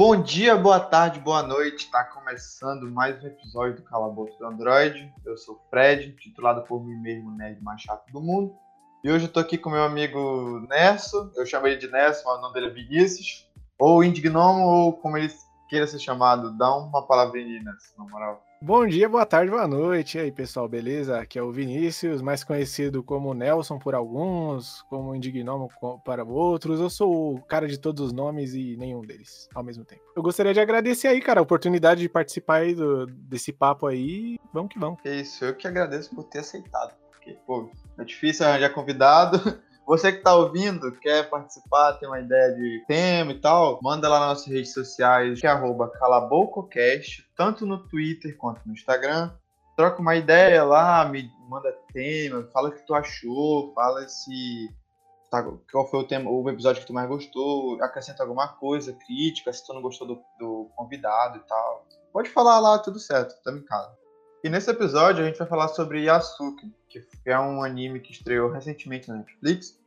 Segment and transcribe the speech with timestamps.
[0.00, 1.84] Bom dia, boa tarde, boa noite.
[1.84, 5.12] Está começando mais um episódio do Calabouço do Android.
[5.26, 8.56] Eu sou o Fred, titulado por mim mesmo, nerd mais chato do mundo.
[9.04, 11.30] E hoje eu tô aqui com meu amigo Nerso.
[11.36, 13.46] Eu chamo ele de Nerso, mas o nome dele é Vinícius.
[13.78, 15.30] Ou Indignomo, ou como ele
[15.70, 16.50] queira ser chamado.
[16.50, 18.44] Dá uma palavrinha, na moral.
[18.60, 20.18] Bom dia, boa tarde, boa noite.
[20.18, 21.18] E aí, pessoal, beleza?
[21.18, 25.70] Aqui é o Vinícius, mais conhecido como Nelson por alguns, como Indignomo
[26.04, 26.80] para outros.
[26.80, 30.02] Eu sou o cara de todos os nomes e nenhum deles ao mesmo tempo.
[30.14, 34.38] Eu gostaria de agradecer aí, cara, a oportunidade de participar aí do, desse papo aí.
[34.52, 34.98] Vamos que vamos.
[35.04, 36.94] É isso, eu que agradeço por ter aceitado.
[37.12, 39.38] Porque, pô, é difícil arranjar convidado.
[39.90, 44.20] Você que está ouvindo, quer participar, tem uma ideia de tema e tal, manda lá
[44.20, 45.50] nas nossas redes sociais, que é
[45.98, 49.32] calabococast, tanto no Twitter quanto no Instagram.
[49.76, 54.72] Troca uma ideia lá, me manda tema, fala o que tu achou, fala se
[55.28, 59.52] tá, qual foi o tema, o episódio que tu mais gostou, acrescenta alguma coisa, crítica,
[59.52, 61.84] se tu não gostou do, do convidado e tal.
[62.12, 63.90] Pode falar lá, tudo certo, estamos em casa.
[64.44, 68.50] E nesse episódio a gente vai falar sobre Yasuki, que é um anime que estreou
[68.50, 69.79] recentemente na Netflix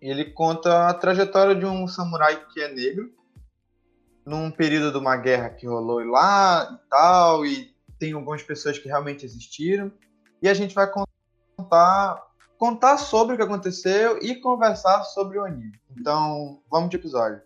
[0.00, 3.12] ele conta a trajetória de um samurai que é negro,
[4.24, 8.88] num período de uma guerra que rolou lá e tal, e tem algumas pessoas que
[8.88, 9.90] realmente existiram.
[10.42, 10.90] E a gente vai
[11.56, 12.22] contar,
[12.58, 15.80] contar sobre o que aconteceu e conversar sobre o anime.
[15.96, 17.40] Então, vamos de episódio.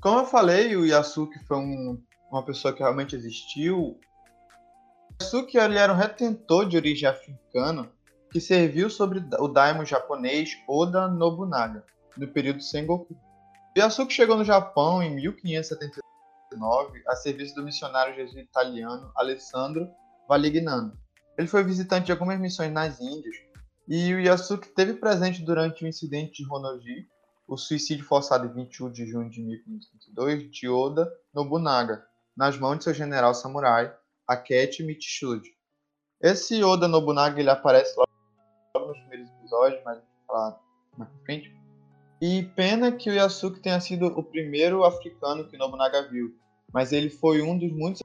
[0.00, 3.78] Como eu falei, o Yasuki foi um, uma pessoa que realmente existiu.
[3.78, 4.00] O
[5.22, 7.90] Yasuki ele era um retentor de origem africana
[8.32, 11.84] que serviu sobre o daimon japonês Oda Nobunaga,
[12.16, 13.14] no período Sengoku.
[13.76, 19.86] O Yasuki chegou no Japão em 1579 a serviço do missionário jesuíta italiano Alessandro
[20.26, 20.98] Valignano.
[21.36, 23.36] Ele foi visitante de algumas missões nas Índias
[23.86, 27.06] e o Yasuki teve presente durante o incidente de Honoji,
[27.50, 32.06] o suicídio forçado em 21 de junho de 1522 de Oda Nobunaga,
[32.36, 33.92] nas mãos de seu general samurai,
[34.24, 35.42] Akechi Michishud.
[36.22, 40.60] Esse Oda Nobunaga ele aparece logo nos primeiros episódios, mas falar
[40.96, 41.52] mais pra frente.
[42.22, 46.32] E pena que o Yasuki tenha sido o primeiro africano que Nobunaga viu,
[46.72, 48.00] mas ele foi um dos muitos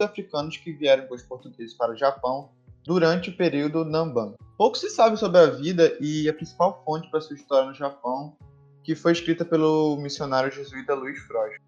[0.00, 2.50] africanos que vieram com os portugueses para o Japão
[2.82, 4.34] durante o período Namban.
[4.56, 8.36] Pouco se sabe sobre a vida e a principal fonte para sua história no Japão
[8.88, 11.60] que foi escrita pelo missionário jesuíta Luiz Frost.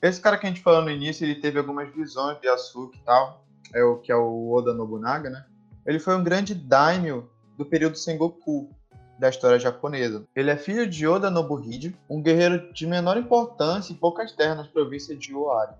[0.00, 3.02] Esse cara que a gente falou no início, ele teve algumas visões de Yasuki e
[3.02, 3.44] tal,
[3.74, 5.44] é o que é o Oda Nobunaga, né?
[5.84, 8.70] Ele foi um grande daimyo do período Sengoku
[9.18, 10.24] da história japonesa.
[10.36, 14.68] Ele é filho de Oda Nobuhide, um guerreiro de menor importância e poucas terras nas
[14.68, 15.74] províncias de Owari.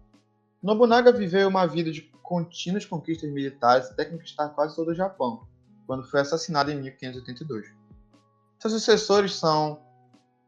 [0.61, 5.47] Nobunaga viveu uma vida de contínuas conquistas militares até conquistar quase todo o Japão,
[5.87, 7.81] quando foi assassinado em 1582.
[8.63, 9.81] Seus sucessores são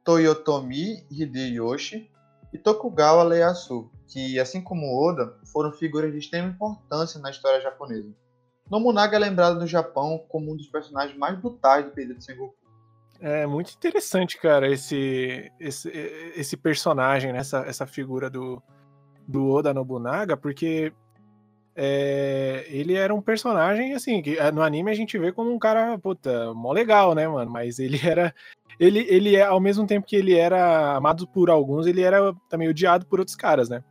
[0.04, 2.08] Toyotomi Hideyoshi
[2.52, 8.14] e Tokugawa Ieyasu, que, assim como Oda, foram figuras de extrema importância na história japonesa.
[8.70, 12.54] Nobunaga é lembrado no Japão como um dos personagens mais brutais do período Sengoku.
[13.18, 15.88] É muito interessante, cara, esse, esse,
[16.36, 17.40] esse personagem, né?
[17.40, 18.62] essa, essa figura do,
[19.26, 20.92] do Oda Nobunaga, porque
[21.76, 25.58] é, ele era um personagem, assim, que é, no anime a gente vê como um
[25.58, 27.50] cara, puta, mó legal, né, mano?
[27.50, 28.34] Mas ele era.
[28.78, 32.68] Ele, ele é, ao mesmo tempo que ele era amado por alguns, ele era também
[32.68, 33.82] odiado por outros caras, né?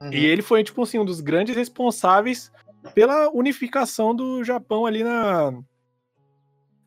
[0.00, 0.12] Uhum.
[0.12, 2.50] E ele foi, tipo assim, um dos grandes responsáveis
[2.94, 5.52] pela unificação do Japão ali na.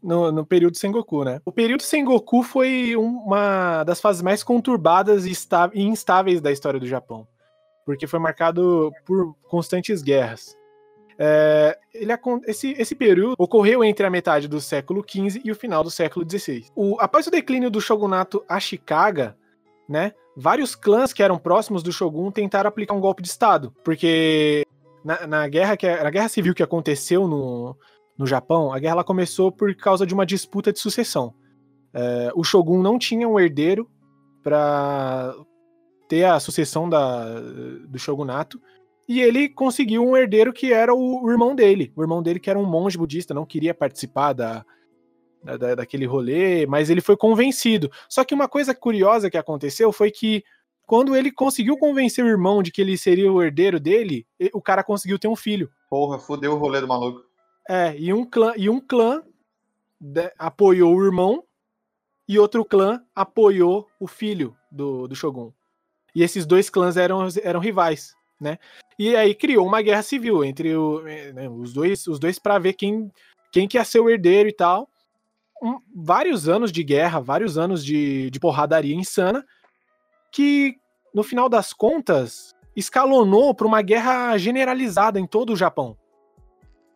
[0.02, 1.42] No, no período Sengoku, né?
[1.44, 7.28] O período Sengoku foi uma das fases mais conturbadas e instáveis da história do Japão
[7.88, 10.58] porque foi marcado por constantes guerras.
[11.18, 12.12] É, ele,
[12.46, 16.30] esse, esse, período ocorreu entre a metade do século XV e o final do século
[16.30, 16.66] XVI.
[16.76, 19.38] O, após o declínio do shogunato Ashikaga,
[19.88, 24.64] né, vários clãs que eram próximos do shogun tentaram aplicar um golpe de estado, porque
[25.04, 27.74] na, na guerra, que, na guerra civil que aconteceu no,
[28.18, 31.34] no Japão, a guerra começou por causa de uma disputa de sucessão.
[31.94, 33.90] É, o shogun não tinha um herdeiro
[34.44, 35.34] para
[36.08, 37.40] ter a sucessão da,
[37.88, 38.62] do shogunato.
[39.08, 41.94] E ele conseguiu um herdeiro que era o, o, irmão dele.
[41.96, 44.66] O irmão dele, que era um monge budista, não queria participar da,
[45.44, 47.90] da, daquele rolê, mas ele foi convencido.
[48.10, 50.44] Só que uma coisa curiosa que aconteceu foi que
[50.86, 54.84] quando ele conseguiu convencer o irmão de que ele seria o herdeiro dele, o cara
[54.84, 55.70] conseguiu ter um filho.
[55.90, 57.22] Porra, fudeu o rolê do maluco.
[57.70, 59.22] É, e um clã, e um clã
[60.00, 61.44] de, apoiou o irmão
[62.28, 65.52] e outro clã apoiou o filho do, do Shogun.
[66.18, 68.58] E esses dois clãs eram, eram rivais, né?
[68.98, 72.74] E aí criou uma guerra civil entre o, né, os dois, os dois para ver
[72.74, 73.12] quem,
[73.52, 74.90] quem que ia ser o herdeiro e tal.
[75.62, 79.46] Um, vários anos de guerra, vários anos de, de porradaria insana,
[80.32, 80.78] que
[81.14, 85.96] no final das contas escalonou para uma guerra generalizada em todo o Japão.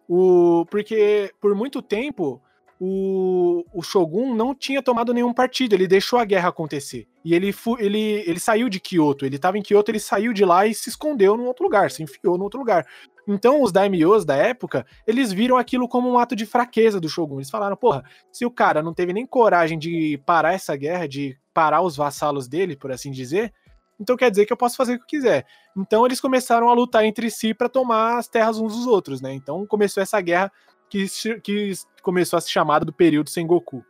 [0.10, 2.42] O, porque por muito tempo
[2.84, 7.08] o, o Shogun não tinha tomado nenhum partido, ele deixou a guerra acontecer.
[7.24, 10.66] E ele, ele, ele saiu de Kyoto, ele estava em Kyoto, ele saiu de lá
[10.66, 12.88] e se escondeu num outro lugar, se enfiou num outro lugar.
[13.28, 17.36] Então os daimyos da época, eles viram aquilo como um ato de fraqueza do Shogun.
[17.36, 21.38] Eles falaram, porra, se o cara não teve nem coragem de parar essa guerra, de
[21.54, 23.54] parar os vassalos dele, por assim dizer,
[24.00, 25.46] então quer dizer que eu posso fazer o que eu quiser.
[25.78, 29.32] Então eles começaram a lutar entre si para tomar as terras uns dos outros, né?
[29.36, 30.52] Então começou essa guerra
[30.92, 31.08] que,
[31.42, 31.74] que
[32.04, 33.84] começou a se chamar do período Sengoku,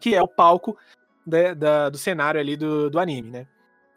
[0.00, 0.78] que é o palco
[1.26, 3.46] de, da, do cenário ali do, do anime, né?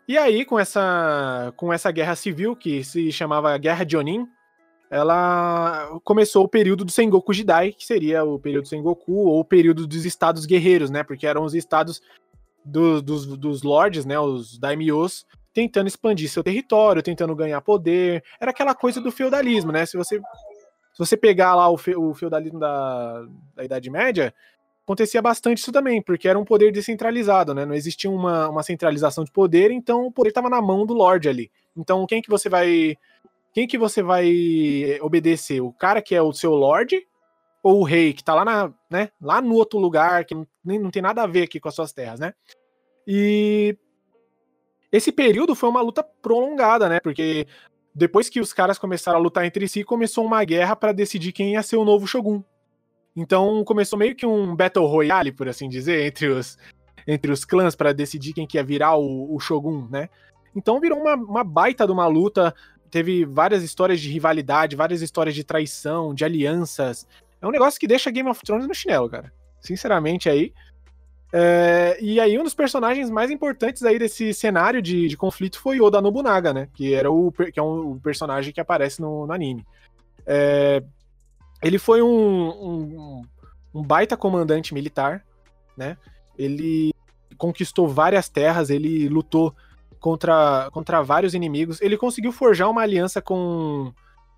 [0.08, 4.28] E aí, com essa, com essa guerra civil, que se chamava Guerra de Onin,
[4.90, 9.46] ela começou o período do Sengoku Jidai, que seria o período do Sengoku, ou o
[9.46, 11.04] período dos estados guerreiros, né?
[11.04, 12.02] Porque eram os estados
[12.66, 14.20] do, dos, dos lords, né?
[14.20, 18.24] Os daimyos, tentando expandir seu território, tentando ganhar poder.
[18.42, 19.86] Era aquela coisa do feudalismo, né?
[19.86, 20.20] Se você
[20.94, 23.26] se você pegar lá o, fe, o feudalismo da,
[23.56, 24.34] da Idade Média,
[24.84, 27.66] acontecia bastante isso também, porque era um poder descentralizado, né?
[27.66, 31.28] Não existia uma, uma centralização de poder, então o poder estava na mão do Lorde
[31.28, 31.52] ali.
[31.76, 32.96] Então quem que você vai.
[33.54, 35.62] Quem que você vai obedecer?
[35.62, 37.06] O cara que é o seu Lorde
[37.62, 40.36] ou o rei que tá lá, na, né, lá no outro lugar, que
[40.66, 42.34] não tem nada a ver aqui com as suas terras, né?
[43.08, 43.78] E
[44.92, 47.00] esse período foi uma luta prolongada, né?
[47.00, 47.48] Porque
[47.96, 51.54] depois que os caras começaram a lutar entre si, começou uma guerra para decidir quem
[51.54, 52.44] ia ser o novo Shogun.
[53.16, 56.58] Então começou meio que um Battle Royale, por assim dizer, entre os,
[57.08, 60.10] entre os clãs para decidir quem que ia virar o, o Shogun, né?
[60.56, 62.54] Então virou uma, uma baita de uma luta.
[62.90, 67.08] Teve várias histórias de rivalidade, várias histórias de traição, de alianças.
[67.42, 69.32] É um negócio que deixa Game of Thrones no chinelo, cara.
[69.60, 70.54] Sinceramente, aí.
[71.36, 75.82] É, e aí, um dos personagens mais importantes aí desse cenário de, de conflito foi
[75.82, 76.70] Oda Nobunaga, né?
[76.76, 79.66] Que, era o, que é um, o personagem que aparece no, no anime.
[80.28, 80.84] É,
[81.64, 83.22] ele foi um, um,
[83.74, 85.26] um, baita comandante militar,
[85.76, 85.98] né?
[86.38, 86.94] Ele
[87.36, 89.56] conquistou várias terras, ele lutou
[90.00, 91.82] contra, contra vários inimigos.
[91.82, 93.92] Ele conseguiu forjar uma aliança com,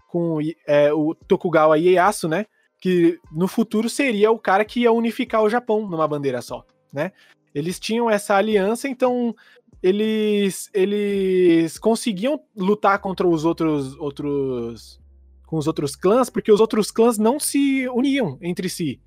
[0.07, 2.45] com é, o Tokugawa Ieyasu, né?
[2.80, 6.65] Que no futuro seria o cara que ia unificar o Japão numa bandeira só
[6.95, 7.12] né?
[7.53, 9.36] Eles tinham essa aliança, então
[9.83, 15.00] eles eles conseguiam lutar contra os outros outros
[15.45, 19.00] com os outros clãs, porque os outros clãs não se uniam entre si.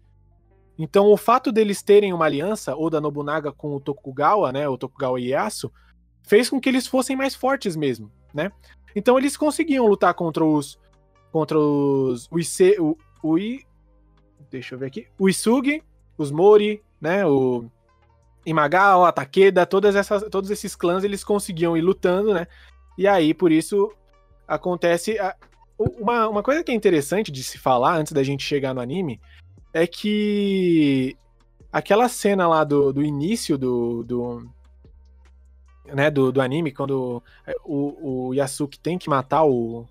[0.79, 5.21] Então, o fato deles terem uma aliança, Oda Nobunaga com o Tokugawa, né, o Tokugawa
[5.21, 5.73] Ieyasu,
[6.23, 8.53] fez com que eles fossem mais fortes mesmo, né?
[8.95, 10.79] Então, eles conseguiam lutar contra os
[11.33, 13.67] contra os o Ise, o, o I,
[14.49, 15.83] deixa eu ver aqui, o Isugi,
[16.17, 17.69] os Mori, né, o
[18.49, 22.47] Imagawa, Takeda, todas essas, todos esses clãs eles conseguiam ir lutando, né?
[22.97, 23.93] E aí, por isso,
[24.47, 25.19] acontece.
[25.19, 25.37] A,
[25.79, 29.21] uma, uma coisa que é interessante de se falar antes da gente chegar no anime
[29.73, 31.17] é que
[31.73, 34.51] aquela cena lá do, do início do, do,
[35.85, 37.23] né, do, do anime, quando
[37.65, 39.87] o, o Yasuki tem que matar o.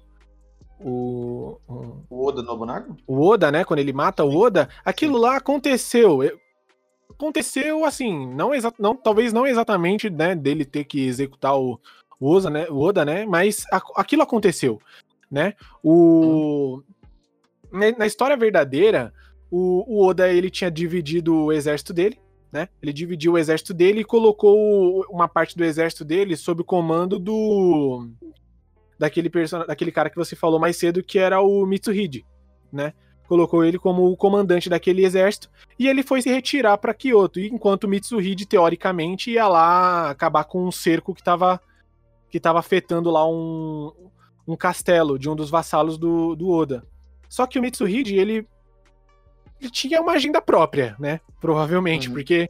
[0.79, 2.95] O, o Oda Nobunaga?
[3.07, 3.63] O Oda, né?
[3.63, 6.21] Quando ele mata o Oda, aquilo lá aconteceu
[7.09, 11.79] aconteceu assim, não, não talvez não exatamente, né, dele ter que executar o,
[12.19, 14.79] o Oda, né, o Oda, né, mas a, aquilo aconteceu,
[15.29, 15.53] né?
[15.83, 16.81] O
[17.71, 19.13] na, na história verdadeira,
[19.51, 22.19] o, o, Oda ele tinha dividido o exército dele,
[22.51, 22.69] né?
[22.81, 27.19] Ele dividiu o exército dele e colocou uma parte do exército dele sob o comando
[27.19, 28.09] do
[28.97, 29.65] daquele person...
[29.65, 32.25] daquele cara que você falou mais cedo que era o Mitsuhide,
[32.71, 32.93] né?
[33.27, 37.87] Colocou ele como o comandante daquele exército e ele foi se retirar para Kyoto, enquanto
[37.87, 41.61] Mitsuhide teoricamente ia lá acabar com um cerco que estava
[42.29, 43.91] que tava afetando lá um,
[44.47, 46.83] um castelo de um dos vassalos do, do Oda.
[47.29, 48.47] Só que o Mitsuhide, ele,
[49.61, 51.21] ele tinha uma agenda própria, né?
[51.39, 52.13] Provavelmente, uhum.
[52.13, 52.49] porque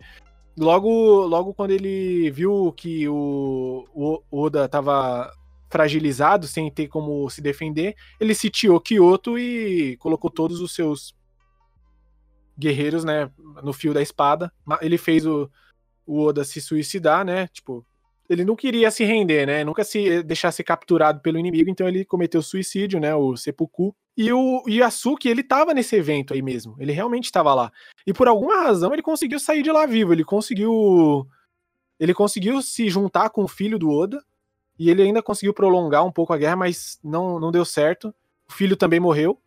[0.58, 5.32] logo logo quando ele viu que o, o Oda estava
[5.70, 11.16] fragilizado, sem ter como se defender, ele sitiou Kyoto e colocou todos os seus
[12.58, 13.30] guerreiros, né,
[13.64, 14.52] no fio da espada.
[14.82, 15.50] Ele fez o,
[16.06, 17.48] o Oda se suicidar, né?
[17.48, 17.86] Tipo,
[18.30, 19.64] ele não queria se render, né?
[19.64, 23.14] Nunca se deixar ser capturado pelo inimigo, então ele cometeu suicídio, né?
[23.14, 23.96] O seppuku.
[24.16, 26.76] E o Yasuki, ele tava nesse evento aí mesmo.
[26.80, 27.72] Ele realmente estava lá.
[28.06, 30.12] E por alguma razão ele conseguiu sair de lá vivo.
[30.12, 31.28] Ele conseguiu
[32.00, 34.24] ele conseguiu se juntar com o filho do Oda
[34.80, 38.14] E ele ainda conseguiu prolongar um pouco a guerra, mas não, não deu certo.
[38.48, 39.40] O filho também morreu.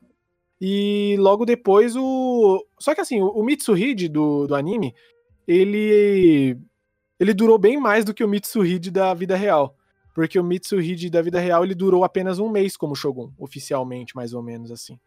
[0.61, 2.65] E logo depois o.
[2.79, 4.95] Só que assim, o, Mitsuhide do, do anime,
[5.49, 6.59] ele.
[7.19, 9.77] Ele durou bem mais do que o Mitsuhide da vida real.
[10.15, 14.35] Porque o Mitsuhide da vida real ele durou apenas um mês como Shogun, oficialmente, mais
[14.35, 14.99] ou menos assim.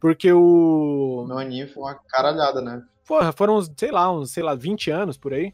[0.00, 1.24] Porque o.
[1.28, 2.82] No anime foi uma caralhada, né?
[3.06, 5.52] Porra, foram, sei lá, uns, sei lá, 20 anos por aí.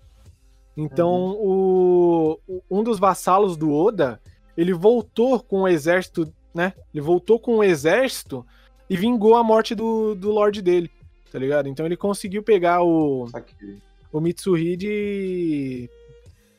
[0.80, 2.38] Então, uhum.
[2.46, 4.20] o, um dos vassalos do Oda,
[4.56, 6.72] ele voltou com o exército, né?
[6.94, 8.46] Ele voltou com o exército
[8.88, 10.88] e vingou a morte do, do Lorde dele,
[11.32, 11.68] tá ligado?
[11.68, 13.28] Então ele conseguiu pegar o,
[14.12, 15.90] o Mitsuhide e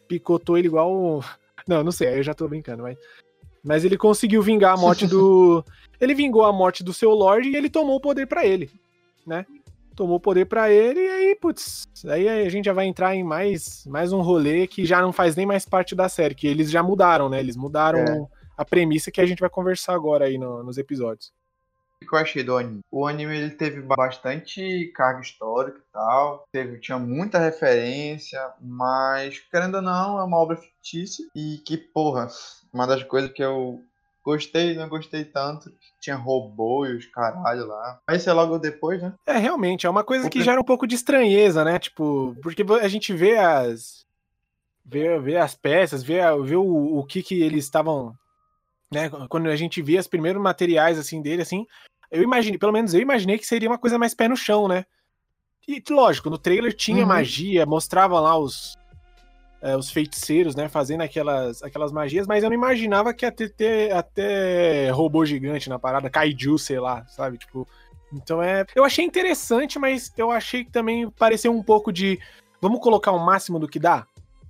[0.05, 1.23] picotou ele igual.
[1.65, 2.97] Não, não sei, eu já tô brincando, mas.
[3.63, 5.63] Mas ele conseguiu vingar a morte do.
[6.01, 8.71] ele vingou a morte do seu Lorde e ele tomou o poder para ele,
[9.27, 9.45] né?
[9.99, 13.21] Tomou o poder para ele e aí, putz, aí a gente já vai entrar em
[13.21, 16.71] mais, mais um rolê que já não faz nem mais parte da série, que eles
[16.71, 17.37] já mudaram, né?
[17.37, 18.27] Eles mudaram é.
[18.57, 21.33] a premissa que a gente vai conversar agora aí no, nos episódios
[21.99, 22.79] que eu achei do anime?
[22.89, 29.75] O anime ele teve bastante carga histórica e tal, teve, tinha muita referência, mas querendo
[29.75, 32.27] ou não, é uma obra fictícia e que, porra,
[32.73, 33.83] uma das coisas que eu
[34.23, 37.99] gostei, não gostei tanto, tinha robô e os caralho lá.
[38.07, 39.13] Mas isso é logo depois, né?
[39.25, 41.79] É, realmente, é uma coisa que gera um pouco de estranheza, né?
[41.79, 44.05] Tipo, porque a gente vê as.
[44.85, 48.15] vê, vê as peças, vê, vê o, o que que eles estavam
[48.91, 49.09] né?
[49.29, 51.65] Quando a gente vê os primeiros materiais assim dele, assim,
[52.11, 54.85] eu imaginei, pelo menos eu imaginei que seria uma coisa mais pé no chão, né?
[55.67, 57.09] E lógico, no trailer tinha uhum.
[57.09, 58.75] magia, mostrava lá os
[59.61, 63.49] é, os feiticeiros, né, fazendo aquelas, aquelas magias, mas eu não imaginava que ia ter,
[63.49, 67.37] ter até robô gigante na parada, kaiju, sei lá, sabe?
[67.37, 67.67] Tipo,
[68.13, 72.19] então é, eu achei interessante, mas eu achei que também pareceu um pouco de
[72.61, 74.05] vamos colocar o máximo do que dá.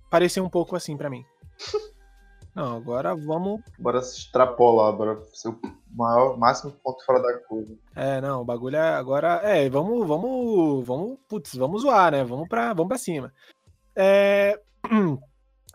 [0.10, 1.25] Pareceu um pouco assim para mim.
[2.56, 3.62] Não, agora vamos.
[3.78, 5.60] Bora se extrapolar, bora ser o
[5.92, 7.74] maior, máximo ponto fora da curva.
[7.96, 9.39] É, não, o bagulho é agora.
[9.44, 12.24] É, vamos, vamos, vamos, putz, vamos zoar, né?
[12.24, 13.32] Vamos pra, vamos pra cima.
[13.96, 14.60] É,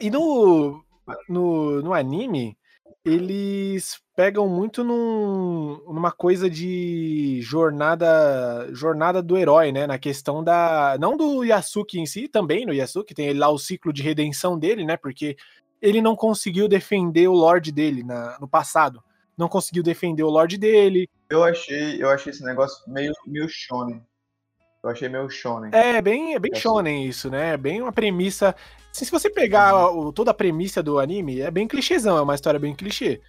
[0.00, 0.84] e no,
[1.28, 2.56] no, no anime,
[3.04, 9.86] eles pegam muito num, numa coisa de jornada jornada do herói, né?
[9.86, 10.96] Na questão da.
[10.98, 14.84] Não do Yasuki em si, também no Yasuki, tem lá o ciclo de redenção dele,
[14.84, 14.96] né?
[14.96, 15.36] Porque
[15.82, 19.02] ele não conseguiu defender o Lorde dele na, no passado.
[19.36, 21.08] Não conseguiu defender o Lorde dele.
[21.28, 24.02] Eu achei, eu achei esse negócio meio, meio shonen.
[24.82, 25.70] Eu achei meio shonen.
[25.74, 27.54] É, bem, é bem shonen isso, né?
[27.54, 28.54] É bem uma premissa.
[28.94, 30.06] Assim, se você pegar uhum.
[30.06, 33.20] o, toda a premissa do anime, é bem clichêzão, é uma história bem clichê.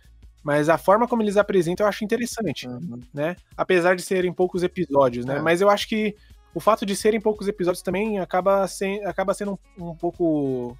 [0.43, 2.99] Mas a forma como eles apresentam eu acho interessante, uhum.
[3.11, 3.35] né?
[3.57, 5.37] Apesar de serem poucos episódios, né?
[5.37, 5.41] É.
[5.41, 6.15] Mas eu acho que
[6.53, 10.77] o fato de serem poucos episódios também acaba, sem, acaba sendo um, um pouco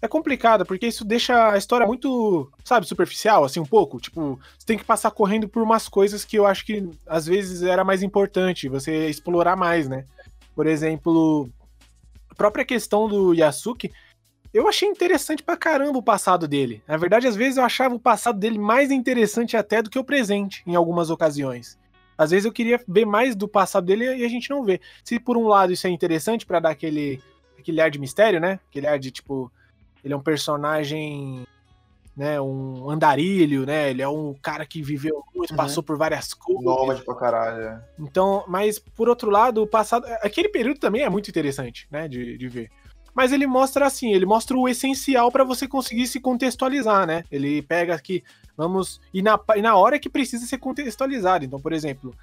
[0.00, 3.98] é complicado, porque isso deixa a história muito, sabe, superficial, assim, um pouco.
[3.98, 7.62] Tipo, você tem que passar correndo por umas coisas que eu acho que às vezes
[7.62, 10.04] era mais importante você explorar mais, né?
[10.54, 11.48] Por exemplo,
[12.36, 13.92] própria questão do Yasuki,
[14.52, 16.82] eu achei interessante pra caramba o passado dele.
[16.86, 20.04] Na verdade, às vezes eu achava o passado dele mais interessante até do que o
[20.04, 21.78] presente, em algumas ocasiões.
[22.16, 24.80] Às vezes eu queria ver mais do passado dele e a gente não vê.
[25.04, 27.20] Se por um lado isso é interessante para dar aquele,
[27.58, 28.58] aquele ar de mistério, né?
[28.70, 29.52] Aquele ar de tipo,
[30.02, 31.46] ele é um personagem,
[32.16, 33.90] né, um andarilho, né?
[33.90, 35.56] Ele é um cara que viveu muito, uhum.
[35.56, 36.64] passou por várias coisas.
[36.64, 37.62] Nômade pra caralho.
[37.62, 37.84] É.
[37.98, 42.38] Então, mas por outro lado, o passado, aquele período também é muito interessante, né, de,
[42.38, 42.70] de ver.
[43.14, 47.24] Mas ele mostra assim, ele mostra o essencial para você conseguir se contextualizar, né?
[47.30, 48.22] Ele pega aqui,
[48.54, 51.42] vamos e na, e na hora que precisa ser contextualizado.
[51.42, 52.14] Então, por exemplo,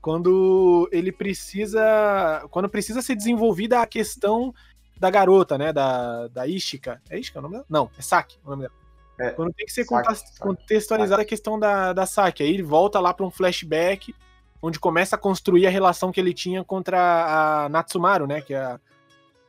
[0.00, 4.52] quando ele precisa, quando precisa ser desenvolvida a questão
[4.98, 5.72] da garota, né?
[5.72, 7.00] Da, da Ishika.
[7.08, 7.66] É Ishika o nome dela?
[7.70, 8.81] Não, é Saki o nome dela.
[9.22, 11.26] É, Quando tem que ser Saki, contextualizada Saki.
[11.26, 12.42] a questão da, da Saki.
[12.42, 14.14] Aí ele volta lá para um flashback
[14.60, 18.40] onde começa a construir a relação que ele tinha contra a Natsumaru, né?
[18.40, 18.78] Que é,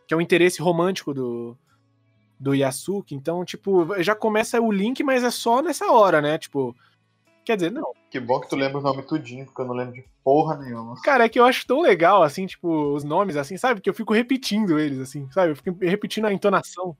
[0.07, 1.57] que é o interesse romântico do,
[2.39, 3.15] do Yasuki.
[3.15, 6.37] Então, tipo, já começa o link, mas é só nessa hora, né?
[6.37, 6.75] Tipo,
[7.43, 7.91] Quer dizer, não.
[8.09, 10.95] Que bom que tu lembra o nome tudinho, porque eu não lembro de porra nenhuma.
[11.01, 13.81] Cara, é que eu acho tão legal, assim, tipo, os nomes, assim, sabe?
[13.81, 15.51] Que eu fico repetindo eles, assim, sabe?
[15.51, 16.95] Eu fico repetindo a entonação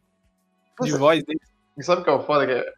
[0.82, 1.53] de voz deles.
[1.78, 2.46] E sabe o que é o foda?
[2.46, 2.74] Que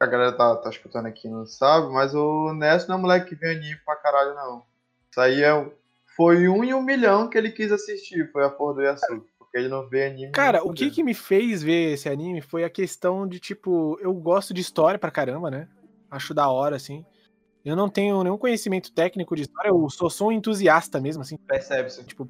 [0.00, 3.34] a galera tá, tá escutando aqui não sabe, mas o Ness não é moleque que
[3.34, 4.62] vê anime pra caralho, não.
[5.10, 5.70] Isso aí é,
[6.16, 9.28] foi um em um milhão que ele quis assistir, foi a porra do Yasuki.
[9.38, 10.32] Porque ele não vê anime.
[10.32, 14.12] Cara, o que que me fez ver esse anime foi a questão de, tipo, eu
[14.12, 15.68] gosto de história pra caramba, né?
[16.10, 17.04] acho da hora, assim.
[17.64, 21.36] Eu não tenho nenhum conhecimento técnico de história, eu sou, sou um entusiasta mesmo, assim.
[21.36, 22.04] Percebe-se.
[22.04, 22.24] Tipo,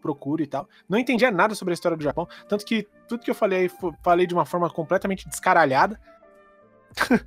[0.00, 0.68] procuro e tal.
[0.88, 3.70] Não entendia nada sobre a história do Japão, tanto que tudo que eu falei,
[4.02, 6.00] falei de uma forma completamente descaralhada.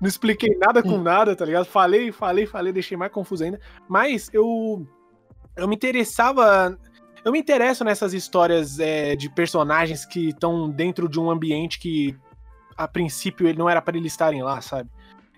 [0.00, 1.66] não expliquei nada com nada, tá ligado?
[1.66, 3.60] Falei, falei, falei, deixei mais confuso ainda.
[3.88, 4.86] Mas eu.
[5.56, 6.78] Eu me interessava.
[7.24, 12.16] Eu me interesso nessas histórias é, de personagens que estão dentro de um ambiente que,
[12.76, 14.88] a princípio, ele não era para eles estarem lá, sabe?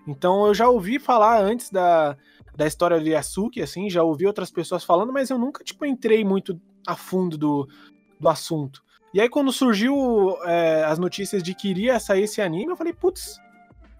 [0.07, 2.17] Então eu já ouvi falar antes da,
[2.55, 6.23] da história do Yasuki, assim, já ouvi outras pessoas falando, mas eu nunca, tipo, entrei
[6.23, 7.67] muito a fundo do,
[8.19, 8.83] do assunto.
[9.13, 12.93] E aí, quando surgiu é, as notícias de que iria sair esse anime, eu falei,
[12.93, 13.39] putz,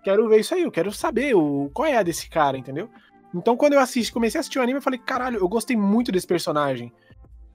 [0.04, 2.90] quero ver isso aí, eu quero saber o, qual é a desse cara, entendeu?
[3.34, 6.12] Então, quando eu assisti, comecei a assistir o anime, eu falei, caralho, eu gostei muito
[6.12, 6.94] desse personagem.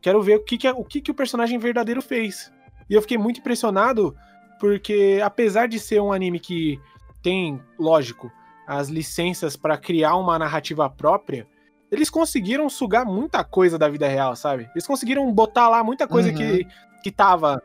[0.03, 2.53] Quero ver o que, que, é, o, que, que o personagem verdadeiro fez.
[2.89, 4.15] E eu fiquei muito impressionado,
[4.61, 6.79] porque apesar de ser um anime que
[7.27, 8.31] tem, lógico,
[8.69, 11.45] as licenças para criar uma narrativa própria,
[11.91, 14.71] eles conseguiram sugar muita coisa da vida real, sabe?
[14.73, 16.37] Eles conseguiram botar lá muita coisa uhum.
[16.37, 16.65] que,
[17.03, 17.61] que tava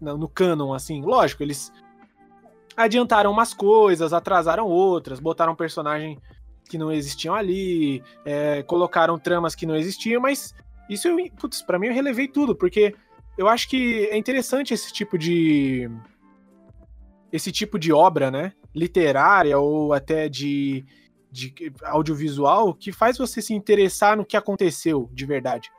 [0.00, 1.02] no canon, assim.
[1.02, 1.72] Lógico, eles
[2.76, 6.16] adiantaram umas coisas, atrasaram outras, botaram personagem
[6.70, 10.54] que não existiam ali, é, colocaram tramas que não existiam, mas
[10.88, 12.94] isso, eu, putz, pra mim eu relevei tudo, porque
[13.36, 15.90] eu acho que é interessante esse tipo de.
[17.32, 18.52] esse tipo de obra, né?
[18.74, 20.84] Literária ou até de,
[21.30, 21.54] de
[21.84, 25.70] audiovisual que faz você se interessar no que aconteceu de verdade,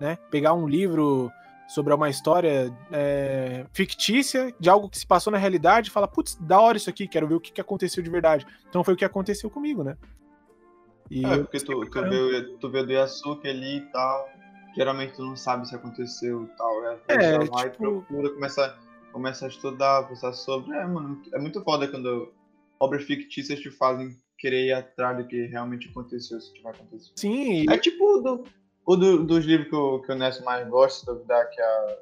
[0.00, 0.16] né?
[0.30, 1.30] Pegar um livro
[1.66, 6.36] sobre uma história é, fictícia de algo que se passou na realidade e fala, putz,
[6.36, 8.46] da hora isso aqui, quero ver o que, que aconteceu de verdade.
[8.68, 9.96] Então foi o que aconteceu comigo, né?
[11.10, 14.28] E é, porque tu, tu, vê, tu vê do Yasuki ali e tal,
[14.74, 16.84] geralmente tu não sabe se aconteceu e tal.
[16.84, 18.02] É, é vai tipo...
[18.02, 18.78] procura, começa,
[19.12, 20.72] começa a estudar, pensar sobre.
[20.72, 22.32] É, mano, é muito foda quando
[22.80, 27.12] obras fictícias te fazem querer ir atrás do que realmente aconteceu, se tiver acontecido.
[27.16, 27.66] Sim.
[27.70, 28.44] É tipo do,
[28.84, 31.98] o do, dos livros que o, que o Ness mais gosta, se duvidar, que é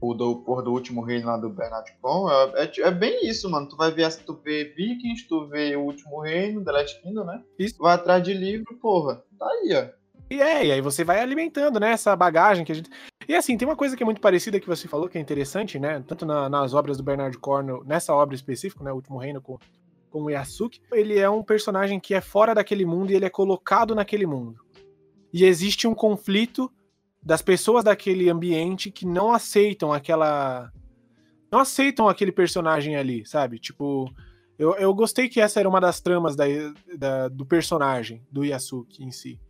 [0.00, 3.48] o do, por do Último Reino lá do Bernard Con, é, é, é, bem isso,
[3.48, 3.68] mano.
[3.68, 7.42] Tu vai ver, tu vê Vikings, tu vê O Último Reino, The Last Kingdom, né?
[7.58, 7.76] Isso.
[7.76, 9.22] Tu vai atrás de livro, porra.
[9.38, 10.02] Tá aí, ó.
[10.28, 12.90] E é, e aí você vai alimentando, né, essa bagagem que a gente...
[13.28, 15.78] E assim, tem uma coisa que é muito parecida que você falou, que é interessante,
[15.78, 19.42] né, tanto na, nas obras do Bernard Cornwell, nessa obra específica, né, O Último Reino
[19.42, 19.58] com,
[20.12, 23.30] com o Yasuki, ele é um personagem que é fora daquele mundo e ele é
[23.30, 24.62] colocado naquele mundo
[25.32, 26.70] e existe um conflito
[27.22, 30.70] das pessoas daquele ambiente que não aceitam aquela.
[31.50, 33.58] Não aceitam aquele personagem ali, sabe?
[33.58, 34.12] Tipo,
[34.58, 36.44] eu, eu gostei que essa era uma das tramas da,
[36.96, 39.40] da, do personagem, do Yasuki em si.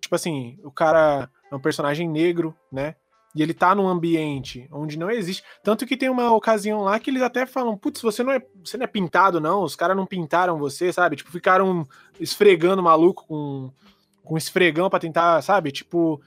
[0.00, 2.94] Tipo assim, o cara é um personagem negro, né?
[3.34, 5.44] E ele tá num ambiente onde não existe.
[5.62, 8.76] Tanto que tem uma ocasião lá que eles até falam: Putz, você não é, você
[8.76, 9.62] não é pintado, não.
[9.62, 11.16] Os caras não pintaram você, sabe?
[11.16, 11.86] Tipo, ficaram
[12.18, 13.70] esfregando maluco com
[14.22, 15.72] com esfregão para tentar, sabe?
[15.72, 16.20] Tipo.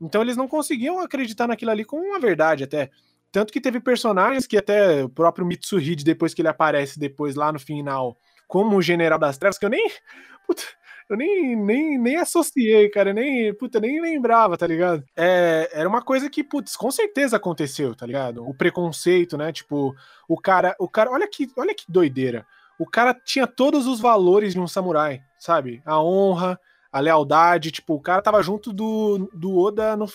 [0.00, 2.90] Então eles não conseguiam acreditar naquilo ali como uma verdade até.
[3.32, 7.52] Tanto que teve personagens que até o próprio Mitsuhide, depois que ele aparece depois lá
[7.52, 9.90] no final, como o General das Trevas, que eu nem.
[10.46, 10.62] Puta,
[11.08, 13.12] eu nem, nem, nem associei, cara.
[13.12, 15.04] Nem, puta, nem lembrava, tá ligado?
[15.16, 18.46] É, era uma coisa que, putz, com certeza aconteceu, tá ligado?
[18.46, 19.52] O preconceito, né?
[19.52, 19.94] Tipo,
[20.28, 20.74] o cara.
[20.78, 21.10] O cara.
[21.10, 22.46] Olha que, olha que doideira.
[22.78, 25.80] O cara tinha todos os valores de um samurai, sabe?
[25.86, 26.60] A honra,
[26.92, 30.06] a lealdade, tipo, o cara tava junto do, do Oda no,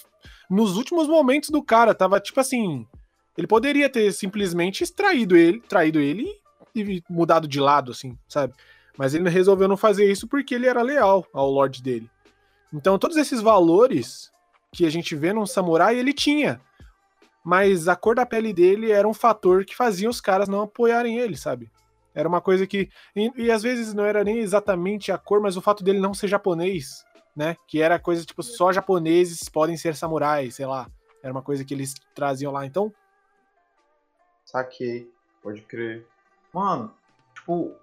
[0.49, 2.85] nos últimos momentos do cara, tava tipo assim,
[3.37, 6.27] ele poderia ter simplesmente extraído ele, traído ele
[6.75, 8.53] e mudado de lado, assim, sabe?
[8.97, 12.09] Mas ele resolveu não fazer isso porque ele era leal ao Lorde dele.
[12.73, 14.31] Então, todos esses valores
[14.71, 16.61] que a gente vê num samurai, ele tinha.
[17.43, 21.17] Mas a cor da pele dele era um fator que fazia os caras não apoiarem
[21.17, 21.71] ele, sabe?
[22.13, 22.89] Era uma coisa que.
[23.15, 26.13] E, e, às vezes não era nem exatamente a cor, mas o fato dele não
[26.13, 27.03] ser japonês,
[27.35, 27.55] né?
[27.67, 30.89] Que era coisa tipo, só japoneses podem ser samurais, sei lá.
[31.23, 32.93] Era uma coisa que eles traziam lá, então.
[34.45, 35.09] Saquei,
[35.41, 36.05] pode crer.
[36.53, 36.93] Mano,
[37.33, 37.73] tipo,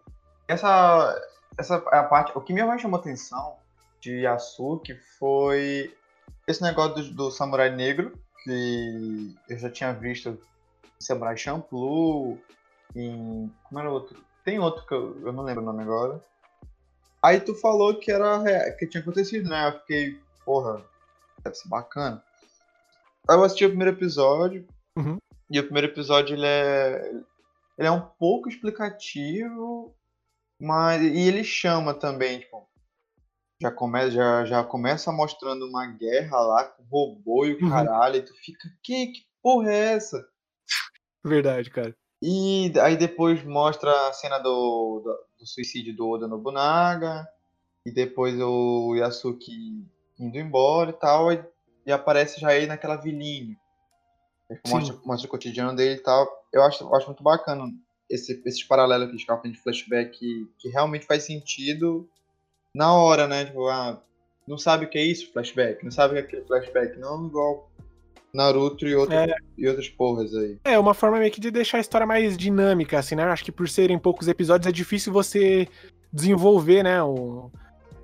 [0.48, 1.22] essa.
[1.56, 2.32] Essa é a parte.
[2.34, 3.56] O que me mais chamou atenção
[4.00, 5.94] de Yasuki foi
[6.46, 10.38] esse negócio do, do samurai negro, que eu já tinha visto
[10.98, 12.38] Samurai Champloo,
[12.96, 13.52] em.
[13.64, 14.22] Como era o outro?
[14.44, 16.22] Tem outro que eu, eu não lembro o nome agora.
[17.22, 18.42] Aí tu falou que era
[18.78, 19.68] que tinha acontecido, né?
[19.68, 20.82] Eu fiquei, porra,
[21.42, 22.22] deve ser bacana.
[23.28, 24.66] Aí eu assisti o primeiro episódio.
[24.96, 25.18] Uhum.
[25.50, 27.11] E o primeiro episódio ele é.
[27.76, 29.94] Ele é um pouco explicativo,
[30.61, 31.03] mas.
[31.03, 32.66] E ele chama também, tipo.
[33.61, 37.71] Já começa, já, já começa mostrando uma guerra lá com robô e o uhum.
[37.71, 38.16] caralho.
[38.16, 40.25] E tu fica, que, que porra é essa?
[41.25, 41.97] Verdade, cara.
[42.23, 47.27] E aí depois mostra a cena do, do, do suicídio do Oda Nobunaga.
[47.85, 49.85] E depois o Yasuki
[50.18, 51.33] indo embora e tal.
[51.33, 51.44] E,
[51.85, 53.57] e aparece já ele naquela vilinha.
[54.68, 56.29] Mostra, mostra, o cotidiano dele e tal.
[56.53, 57.64] Eu acho, eu acho muito bacana
[58.09, 62.09] esse, esses paralelos que a gente tava de flashback que, que realmente faz sentido
[62.75, 63.44] na hora, né?
[63.44, 64.03] Tipo, ah,
[64.47, 65.85] não sabe o que é isso, flashback.
[65.85, 66.99] Não sabe o que é aquele flashback.
[66.99, 67.71] Não igual
[68.33, 69.35] Naruto e, outro, é.
[69.57, 70.59] e outras porras aí.
[70.64, 73.25] É, uma forma meio que de deixar a história mais dinâmica, assim, né?
[73.25, 75.66] Acho que por serem poucos episódios é difícil você
[76.12, 77.03] desenvolver, né?
[77.03, 77.51] O...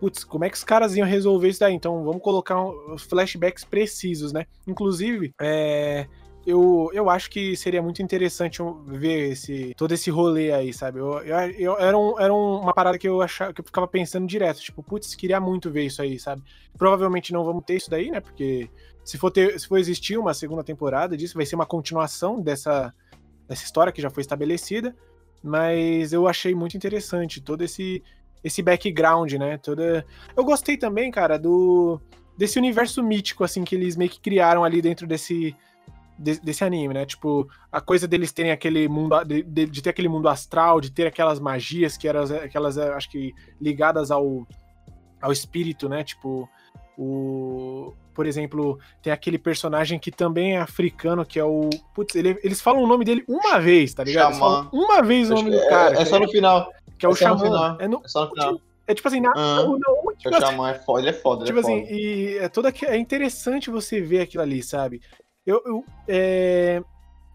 [0.00, 1.74] Putz, como é que os caras iam resolver isso daí?
[1.74, 4.46] Então vamos colocar um, flashbacks precisos, né?
[4.66, 6.06] Inclusive, é
[6.46, 10.98] eu, eu acho que seria muito interessante ver esse, todo esse rolê aí, sabe?
[10.98, 14.26] Eu, eu, eu era, um, era uma parada que eu achava que eu ficava pensando
[14.26, 16.42] direto, tipo, putz, queria muito ver isso aí, sabe?
[16.76, 18.20] Provavelmente não vamos ter isso daí, né?
[18.20, 18.68] Porque
[19.04, 22.92] se for, ter, se for existir uma segunda temporada disso, vai ser uma continuação dessa,
[23.48, 24.94] dessa história que já foi estabelecida.
[25.42, 28.02] Mas eu achei muito interessante todo esse,
[28.42, 29.58] esse background, né?
[29.58, 30.04] Toda...
[30.36, 32.00] Eu gostei também, cara, do
[32.36, 35.54] desse universo mítico, assim, que eles meio que criaram ali dentro desse
[36.18, 37.04] de, desse anime, né?
[37.04, 39.22] Tipo, a coisa deles terem aquele mundo.
[39.24, 43.34] De, de, ter aquele mundo astral, de ter aquelas magias que eram aquelas, acho que,
[43.60, 44.46] ligadas ao,
[45.20, 46.04] ao espírito, né?
[46.04, 46.48] Tipo,
[46.96, 47.92] o.
[48.14, 51.68] Por exemplo, tem aquele personagem que também é africano, que é o.
[51.94, 54.36] Putz, ele, eles falam o nome dele uma vez, tá ligado?
[54.72, 55.98] uma vez o nome do cara.
[55.98, 56.70] É, é só no final.
[56.96, 57.76] Que é, é o Xamã.
[57.80, 58.60] É, no, é só no final.
[58.86, 59.78] É tipo assim, na, uhum.
[59.78, 61.44] não, tipo, o Xamã é foda, ele é foda.
[61.44, 61.92] Tipo é assim, foda.
[61.92, 65.00] e é toda é interessante você ver aquilo ali, sabe?
[65.46, 66.82] Eu, eu é,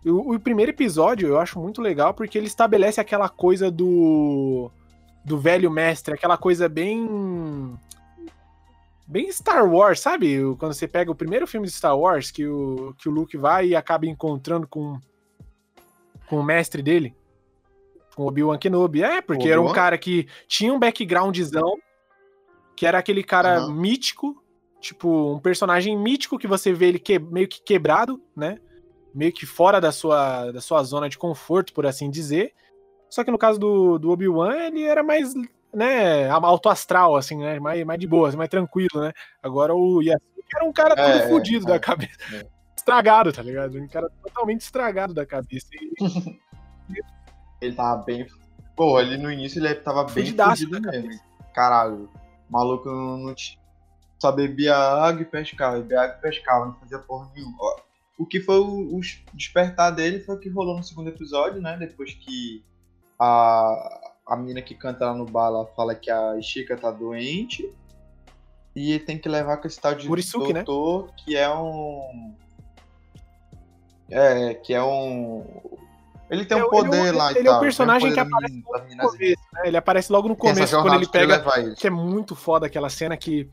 [0.06, 4.72] o, o, primeiro episódio eu acho muito legal porque ele estabelece aquela coisa do
[5.24, 7.78] do velho mestre, aquela coisa bem
[9.06, 10.40] bem Star Wars, sabe?
[10.58, 13.68] Quando você pega o primeiro filme de Star Wars que o que o Luke vai
[13.68, 15.00] e acaba encontrando com
[16.28, 17.16] com o mestre dele,
[18.16, 19.04] com o Obi-Wan Kenobi.
[19.04, 21.78] É, porque era um cara que tinha um backgroundzão,
[22.76, 23.74] que era aquele cara uhum.
[23.74, 24.42] mítico
[24.80, 28.58] tipo, um personagem mítico que você vê ele que, meio que quebrado, né?
[29.14, 32.54] Meio que fora da sua, da sua zona de conforto, por assim dizer.
[33.10, 35.34] Só que no caso do, do Obi-Wan, ele era mais,
[35.74, 37.60] né, alto astral, assim, né?
[37.60, 39.12] Mais, mais de boa, mais tranquilo, né?
[39.42, 42.18] Agora o Yasuke era um cara todo é, fudido é, da cabeça.
[42.34, 42.46] É.
[42.78, 43.78] Estragado, tá ligado?
[43.78, 45.68] Um cara totalmente estragado da cabeça.
[45.74, 46.40] E...
[47.62, 48.26] ele tava bem.
[48.76, 51.20] Pô, ali no início ele tava bem fudido mesmo.
[51.54, 52.10] Caralho.
[52.50, 53.34] O maluco não, não,
[54.20, 57.58] só bebia água e pescava, bebia água e pescava, não fazia porra nenhuma.
[58.18, 59.00] O que foi o, o,
[59.34, 61.78] despertar dele foi o que rolou no segundo episódio, né?
[61.78, 62.64] Depois que
[63.18, 67.74] a, a menina que canta lá no bar fala que a Chica tá doente.
[68.76, 70.64] E tem que levar com esse tal de Murisuke, né?
[70.64, 71.14] doutor, né?
[71.18, 72.36] que é um.
[74.10, 75.46] É, que é um.
[76.30, 77.56] Ele tem um é poder ele, lá ele, e ele tal.
[77.56, 79.62] é um personagem que aparece logo no começo, né?
[79.66, 81.40] Ele aparece logo no começo, quando ele pega.
[81.40, 83.50] Que, que é muito foda aquela cena que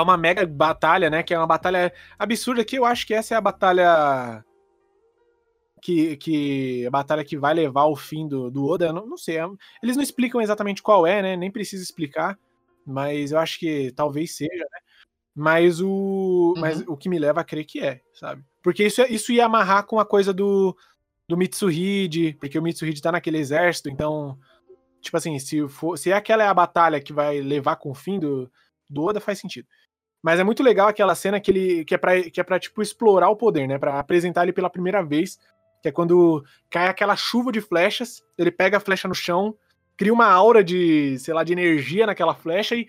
[0.00, 1.22] é uma mega batalha, né?
[1.22, 4.44] Que é uma batalha absurda que eu acho que essa é a batalha
[5.82, 9.38] que, que a batalha que vai levar ao fim do, do Oda, não, não sei,
[9.38, 9.46] é,
[9.82, 11.36] eles não explicam exatamente qual é, né?
[11.36, 12.38] Nem precisa explicar,
[12.86, 14.80] mas eu acho que talvez seja, né?
[15.34, 16.60] Mas o, uhum.
[16.60, 18.44] mas o que me leva a crer que é, sabe?
[18.62, 20.76] Porque isso, isso ia amarrar com a coisa do,
[21.28, 24.38] do Mitsuhide, porque o Mitsuhide tá naquele exército, então,
[25.00, 28.20] tipo assim, se, for, se aquela é a batalha que vai levar com o fim
[28.20, 28.48] do,
[28.88, 29.66] do Oda, faz sentido.
[30.22, 32.80] Mas é muito legal aquela cena que ele que é para que é para tipo
[32.80, 35.38] explorar o poder, né, para apresentar ele pela primeira vez,
[35.82, 39.56] que é quando cai aquela chuva de flechas, ele pega a flecha no chão,
[39.96, 42.86] cria uma aura de, sei lá, de energia naquela flecha e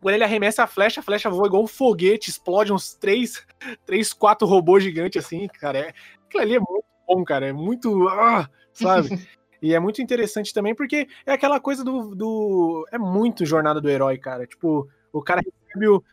[0.00, 3.44] quando ele arremessa a flecha, a flecha voa igual um foguete, explode uns três,
[3.84, 5.78] três quatro robôs gigantes assim, cara.
[5.78, 7.48] É, aquilo ali é muito bom, cara.
[7.48, 8.08] É muito.
[8.08, 9.08] Ah, sabe?
[9.60, 12.86] e é muito interessante também porque é aquela coisa do, do.
[12.92, 14.46] É muito jornada do herói, cara.
[14.46, 16.04] Tipo, o cara recebe o,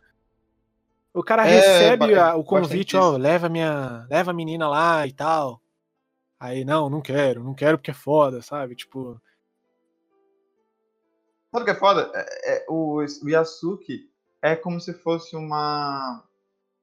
[1.16, 5.12] o cara é, recebe a, o convite, ó, leva minha, leva a menina lá e
[5.12, 5.62] tal.
[6.38, 8.76] Aí, não, não quero, não quero porque é foda, sabe?
[8.76, 9.18] Tipo.
[11.50, 12.12] Sabe o que é foda?
[12.14, 14.10] É, é, o, o Yasuki
[14.42, 16.22] é como se fosse uma,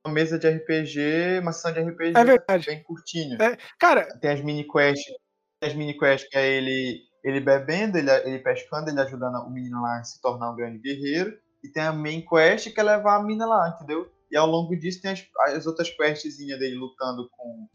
[0.04, 2.66] uma mesa de RPG, uma sessão de RPG é verdade.
[2.66, 3.40] bem curtinho.
[3.40, 4.18] É, cara.
[4.18, 5.14] Tem as mini quests.
[5.60, 9.52] Tem as mini quests que é ele, ele bebendo, ele, ele pescando, ele ajudando o
[9.52, 11.38] menino lá a se tornar um grande guerreiro.
[11.64, 14.12] E tem a main quest que é levar a mina lá, entendeu?
[14.34, 15.24] E ao longo disso tem as,
[15.56, 17.68] as outras questzinhas dele lutando com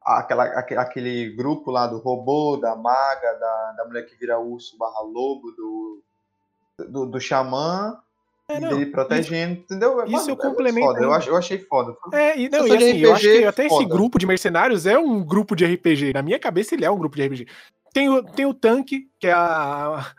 [0.00, 5.00] aquela, aquele grupo lá do robô, da maga, da, da mulher que vira urso barra
[5.00, 6.02] lobo, do,
[6.88, 8.00] do, do xamã.
[8.48, 9.96] É, não, dele protegendo, isso, entendeu?
[9.96, 11.02] Mano, isso eu é complemento.
[11.02, 11.96] Eu, ach, eu achei foda.
[12.12, 13.82] É, e, não, e assim, eu acho que até foda.
[13.82, 16.12] esse grupo de mercenários é um grupo de RPG.
[16.12, 17.48] Na minha cabeça, ele é um grupo de RPG.
[17.92, 20.14] Tem o, tem o tanque, que é a,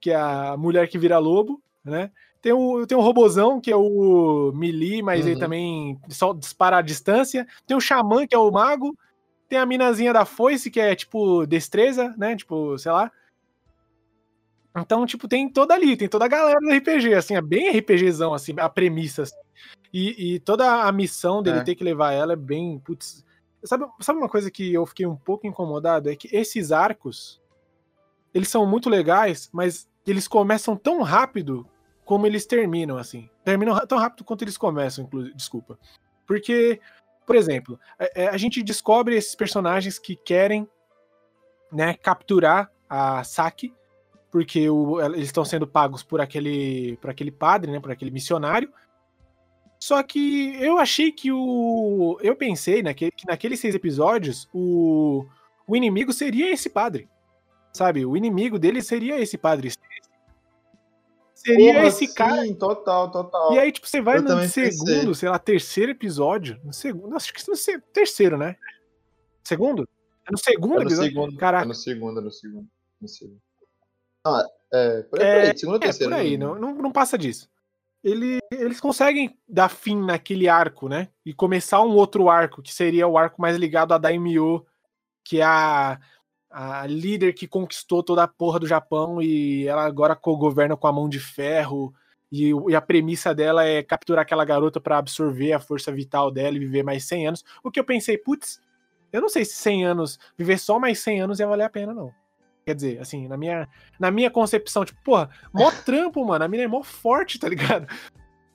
[0.00, 2.12] que é a mulher que vira lobo, né?
[2.40, 5.30] Tem o, tem o robozão, que é o melee, mas uhum.
[5.30, 7.46] ele também só dispara a distância.
[7.66, 8.96] Tem o xamã, que é o mago.
[9.48, 12.36] Tem a minazinha da foice, que é tipo destreza, né?
[12.36, 13.10] Tipo, sei lá.
[14.76, 18.32] Então, tipo, tem toda ali, tem toda a galera do RPG, assim, é bem RPGzão,
[18.32, 19.22] assim, a premissa.
[19.22, 19.36] Assim.
[19.92, 21.64] E, e, toda a missão dele é.
[21.64, 22.78] ter que levar ela é bem.
[22.78, 23.24] Putz,
[23.64, 26.08] sabe, sabe uma coisa que eu fiquei um pouco incomodado?
[26.08, 27.40] É que esses arcos,
[28.32, 31.66] eles são muito legais, mas eles começam tão rápido
[32.08, 33.28] como eles terminam, assim.
[33.44, 35.78] Terminam tão rápido quanto eles começam, inclusive, desculpa.
[36.26, 36.80] Porque,
[37.26, 40.66] por exemplo, a, é, é, a gente descobre esses personagens que querem
[41.70, 43.74] né, capturar a Saki,
[44.30, 48.72] porque o, eles estão sendo pagos por aquele, por aquele padre, né, por aquele missionário.
[49.78, 52.18] Só que eu achei que o.
[52.22, 55.26] Eu pensei naquele, que naqueles seis episódios o,
[55.66, 57.06] o inimigo seria esse padre.
[57.70, 58.06] Sabe?
[58.06, 59.72] O inimigo dele seria esse padre.
[61.38, 62.42] Seria Porra, esse cara.
[62.42, 63.52] Sim, total, total.
[63.52, 65.14] E aí, tipo, você vai eu no segundo, pensei.
[65.14, 66.60] sei lá, terceiro episódio.
[66.64, 67.54] No segundo, acho que no
[67.92, 68.56] terceiro, né?
[69.44, 69.88] Segundo?
[70.26, 71.10] É no segundo é no episódio?
[71.12, 71.64] Segundo, Caraca.
[71.64, 72.68] É no segundo, é no segundo.
[73.00, 73.40] No segundo.
[74.26, 76.12] Ah, é, por aí, é, por aí, segundo ou é, terceiro.
[76.12, 77.48] Por aí, não, não, não passa disso.
[78.02, 81.08] Ele, eles conseguem dar fim naquele arco, né?
[81.24, 84.66] E começar um outro arco, que seria o arco mais ligado a Daimyo,
[85.24, 86.00] que é a,
[86.50, 90.92] a líder que conquistou toda a porra do Japão e ela agora co-governa com a
[90.92, 91.92] mão de ferro.
[92.30, 96.56] E, e, a premissa dela é capturar aquela garota para absorver a força vital dela
[96.56, 97.44] e viver mais 100 anos.
[97.62, 98.60] O que eu pensei, putz,
[99.12, 101.94] eu não sei se 100 anos, viver só mais 100 anos ia valer a pena,
[101.94, 102.12] não.
[102.66, 103.66] Quer dizer, assim, na minha,
[103.98, 106.44] na minha concepção, tipo, porra, mó trampo, mano.
[106.44, 107.86] A mina é mó forte, tá ligado?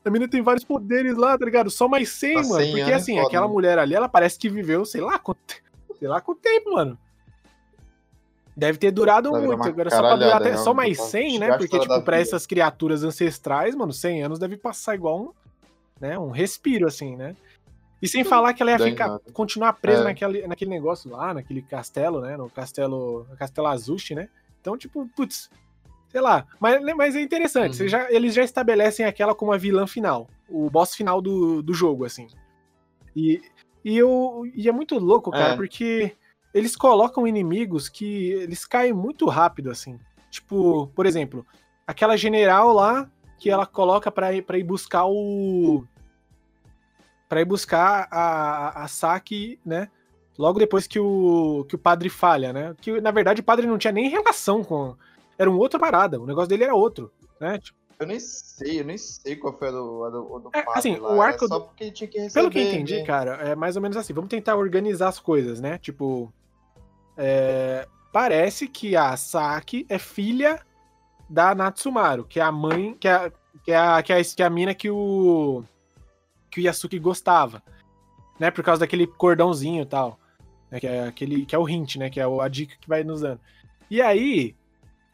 [0.06, 1.70] A mina tem vários poderes lá, tá ligado?
[1.72, 2.64] Só mais 100, mano.
[2.64, 5.34] 100 porque, assim, foda, aquela mulher ali, ela parece que viveu, sei lá, com,
[5.98, 7.00] sei lá, com tempo, mano.
[8.56, 9.64] Deve ter durado muito.
[9.64, 11.58] Agora, só pra durar até, só mais 100, né?
[11.58, 15.32] Porque, tipo, pra essas criaturas ancestrais, mano, 100 anos deve passar igual um,
[16.00, 17.36] né, um respiro, assim, né?
[18.02, 20.04] E sem falar que ela ia ficar, continuar presa é.
[20.04, 22.36] naquele, naquele negócio lá, naquele castelo, né?
[22.36, 24.28] No castelo, castelo Azushi, né?
[24.60, 25.50] Então, tipo, putz,
[26.10, 26.46] sei lá.
[26.60, 27.82] Mas, mas é interessante.
[27.82, 27.88] Uhum.
[27.88, 30.28] Já, eles já estabelecem aquela como a vilã final.
[30.50, 32.28] O boss final do, do jogo, assim.
[33.16, 33.42] E,
[33.86, 35.56] e, eu, e é muito louco, cara, é.
[35.56, 36.14] porque
[36.54, 40.00] eles colocam inimigos que eles caem muito rápido, assim.
[40.30, 41.46] Tipo, por exemplo,
[41.86, 45.84] aquela general lá que ela coloca pra ir, pra ir buscar o
[47.28, 49.90] para ir buscar a, a Saki, né?
[50.38, 52.76] Logo depois que o, que o padre falha, né?
[52.80, 54.96] Que na verdade o padre não tinha nem relação com.
[55.38, 57.58] Era uma outra parada, o negócio dele era outro, né?
[57.58, 60.50] Tipo, eu nem sei, eu nem sei qual foi a do, a do, a do
[60.54, 61.16] é, padre assim, lá.
[61.16, 62.34] O arco só porque ele tinha que receber.
[62.34, 63.06] Pelo que eu entendi, né?
[63.06, 64.14] cara, é mais ou menos assim.
[64.14, 65.78] Vamos tentar organizar as coisas, né?
[65.78, 66.32] Tipo.
[67.18, 70.60] É, parece que a Saki é filha
[71.30, 72.96] da Natsumaru, que é a mãe.
[73.00, 73.32] Que é,
[73.64, 75.64] que é, a, que é, a, que é a mina que o
[76.52, 77.64] que o Yasuki gostava,
[78.40, 78.52] né?
[78.52, 80.20] Por causa daquele cordãozinho e tal,
[80.70, 80.80] né?
[80.80, 82.10] que é aquele que é o hint, né?
[82.10, 83.40] Que é a dica que vai nos dando.
[83.90, 84.56] E aí,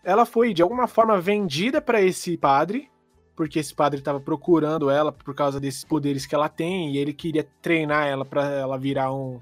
[0.03, 2.89] ela foi de alguma forma vendida para esse padre,
[3.35, 7.13] porque esse padre estava procurando ela por causa desses poderes que ela tem e ele
[7.13, 9.39] queria treinar ela para ela virar um,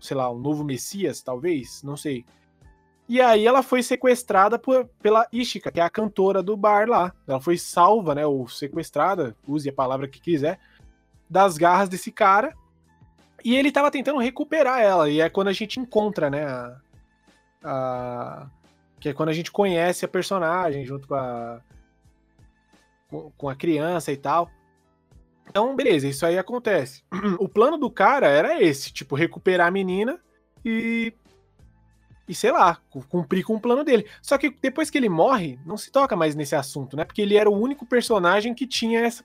[0.00, 2.24] sei lá, um novo Messias, talvez, não sei.
[3.08, 7.12] E aí ela foi sequestrada por, pela Ishika, que é a cantora do bar lá.
[7.26, 10.58] Ela foi salva, né, ou sequestrada, use a palavra que quiser,
[11.30, 12.52] das garras desse cara.
[13.44, 15.08] E ele tava tentando recuperar ela.
[15.08, 16.44] E é quando a gente encontra, né?
[16.44, 16.76] A,
[17.62, 18.46] a,
[18.98, 21.60] que é quando a gente conhece a personagem junto com a.
[23.08, 24.50] Com, com a criança e tal.
[25.48, 27.02] Então, beleza, isso aí acontece.
[27.38, 30.18] O plano do cara era esse: tipo, recuperar a menina
[30.64, 31.12] e.
[32.28, 32.78] E sei lá,
[33.08, 34.04] cumprir com o plano dele.
[34.20, 37.04] Só que depois que ele morre, não se toca mais nesse assunto, né?
[37.04, 39.24] Porque ele era o único personagem que tinha essa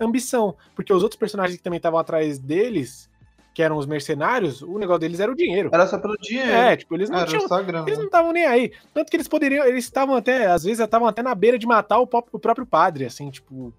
[0.00, 0.56] ambição.
[0.74, 3.10] Porque os outros personagens que também estavam atrás deles,
[3.52, 5.70] que eram os mercenários, o negócio deles era o dinheiro.
[5.72, 6.52] Era só pelo dinheiro.
[6.52, 7.42] É, tipo, eles não era tinham.
[7.86, 8.72] Eles não estavam nem aí.
[8.94, 9.66] Tanto que eles poderiam.
[9.66, 13.28] Eles estavam até, às vezes, estavam até na beira de matar o próprio padre, assim,
[13.28, 13.74] tipo.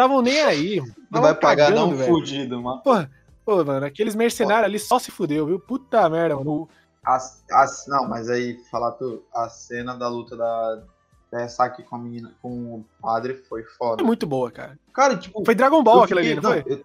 [0.00, 0.82] Estavam nem aí.
[1.10, 2.10] Não vai pagar cagando, não velho.
[2.10, 2.80] fudido, mano.
[2.82, 3.10] Porra,
[3.44, 5.60] pô, mano, aqueles mercenários ali só se fudeu, viu?
[5.60, 6.68] Puta merda, mano.
[7.04, 10.82] As, as, não, mas aí, falar tu, a cena da luta da,
[11.32, 14.02] essa aqui com a menina, com o padre foi foda.
[14.02, 14.78] É muito boa, cara.
[14.92, 15.44] Cara, tipo.
[15.44, 16.64] Foi Dragon Ball aquilo ali, não, foi?
[16.66, 16.84] Eu...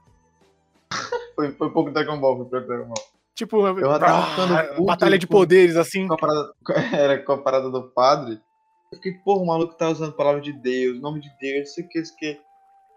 [1.35, 1.51] foi?
[1.53, 3.05] Foi pouco Dragon Ball, foi pouco Dragon Ball.
[3.33, 6.07] Tipo, eu tava ficando ah, batalha de poderes, assim.
[6.07, 6.53] Com a parada,
[6.93, 8.39] era com a parada do padre.
[8.91, 11.73] Eu fiquei, porra, o maluco tá usando a palavra de Deus, nome de Deus, não
[11.73, 12.39] sei o que, isso que.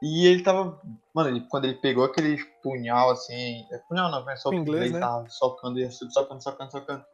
[0.03, 0.81] E ele tava.
[1.15, 3.67] Mano, ele, quando ele pegou aquele punhal assim.
[3.73, 5.01] É punhal não, é só inglês, ele né?
[5.01, 7.05] tava socando, socando, socando, socando.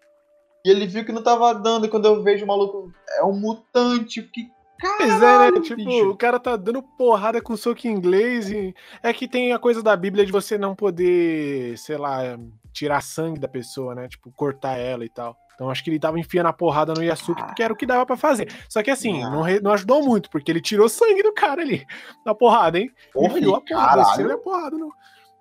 [0.64, 3.38] E ele viu que não tava dando, e quando eu vejo o maluco, é um
[3.38, 5.60] mutante, que Pois é, né?
[5.60, 6.10] Tipo, bicho.
[6.10, 9.82] o cara tá dando porrada com soco em inglês e é que tem a coisa
[9.82, 12.38] da Bíblia de você não poder, sei lá,
[12.72, 14.08] tirar sangue da pessoa, né?
[14.08, 15.36] Tipo, cortar ela e tal.
[15.54, 18.04] Então acho que ele tava enfiando a porrada no Yasuki porque era o que dava
[18.04, 18.48] para fazer.
[18.68, 21.86] Só que assim, não, não, ajudou muito, porque ele tirou sangue do cara ali,
[22.26, 22.90] na porrada, hein?
[23.12, 24.92] Porra, Enfiou a porrada, desceu a porrada no,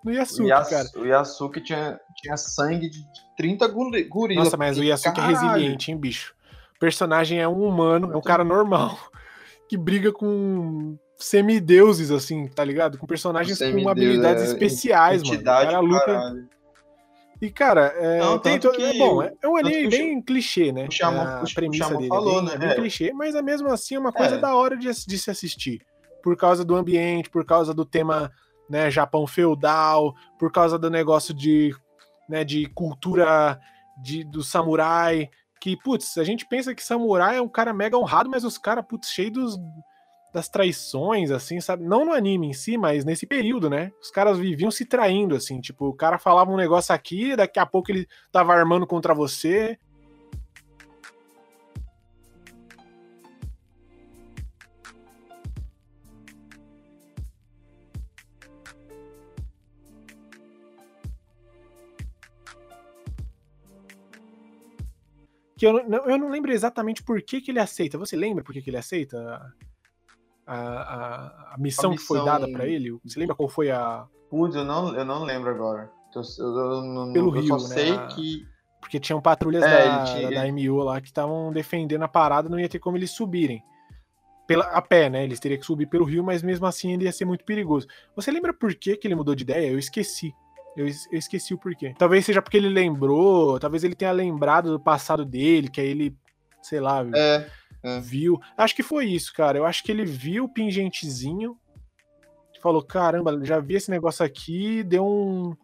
[0.03, 0.87] no Yasuki, o Yas, cara.
[0.95, 2.99] O Yasuki tinha, tinha sangue de
[3.37, 4.45] 30 gorilas.
[4.45, 5.35] Nossa, mas o Yasuki caralho.
[5.35, 6.35] é resiliente, hein, bicho?
[6.75, 8.97] O personagem é um humano, é um cara normal,
[9.67, 12.97] que briga com semideuses, assim, tá ligado?
[12.97, 15.39] Com personagens com habilidades é especiais, mano.
[15.39, 16.05] O cara luta...
[16.05, 16.53] Caralho
[17.41, 18.71] e, cara, é, não, tem to...
[18.71, 20.87] que, bom, é, é um anime bem clichê, né?
[20.87, 22.53] O é a premissa dele falou, é bem, né?
[22.53, 24.37] é bem clichê, mas é mesmo assim é uma coisa é.
[24.37, 25.81] da hora de, de se assistir.
[26.21, 28.31] Por causa do ambiente, por causa do tema
[28.69, 31.75] né, Japão feudal, por causa do negócio de,
[32.29, 33.59] né, de cultura
[34.01, 35.29] de, do samurai.
[35.59, 38.85] Que, putz, a gente pensa que samurai é um cara mega honrado, mas os caras,
[38.87, 39.59] putz, cheios dos
[40.33, 41.83] das traições, assim, sabe?
[41.83, 43.91] Não no anime em si, mas nesse período, né?
[44.01, 47.65] Os caras viviam se traindo, assim, tipo, o cara falava um negócio aqui, daqui a
[47.65, 49.77] pouco ele tava armando contra você.
[65.55, 67.97] Que eu não, eu não lembro exatamente por que, que ele aceita.
[67.99, 69.39] Você lembra por que, que ele aceita?
[70.45, 72.97] A, a, a, missão, a missão, que foi dada para ele?
[73.03, 74.05] Você lembra qual foi a.
[74.29, 75.91] Putz, eu não, eu não lembro agora.
[76.15, 77.75] Eu, eu, eu, Pelo eu Rio, só né?
[77.75, 78.47] sei que.
[78.79, 80.29] Porque tinham patrulhas é, da, tinha...
[80.31, 83.63] da MU lá que estavam defendendo a parada, não ia ter como eles subirem.
[84.45, 85.23] Pela, a pé, né?
[85.23, 87.87] Eles teriam que subir pelo rio, mas mesmo assim ele ia ser muito perigoso.
[88.13, 89.71] Você lembra por que, que ele mudou de ideia?
[89.71, 90.33] Eu esqueci.
[90.75, 91.93] Eu, eu, esqueci o porquê.
[91.97, 96.17] Talvez seja porque ele lembrou, talvez ele tenha lembrado do passado dele, que aí ele,
[96.61, 97.47] sei lá, é.
[97.83, 97.99] É.
[97.99, 98.39] Viu.
[98.57, 99.57] Acho que foi isso, cara.
[99.57, 101.57] Eu acho que ele viu o pingentezinho.
[102.61, 105.55] Falou: caramba, já vi esse negócio aqui, deu um.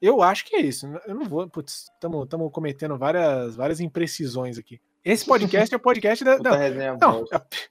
[0.00, 0.86] Eu acho que é isso.
[1.06, 1.48] Eu não vou.
[1.48, 4.80] Putz, estamos cometendo várias, várias imprecisões aqui.
[5.04, 6.38] Esse podcast é o podcast da.
[6.38, 7.26] Não, não,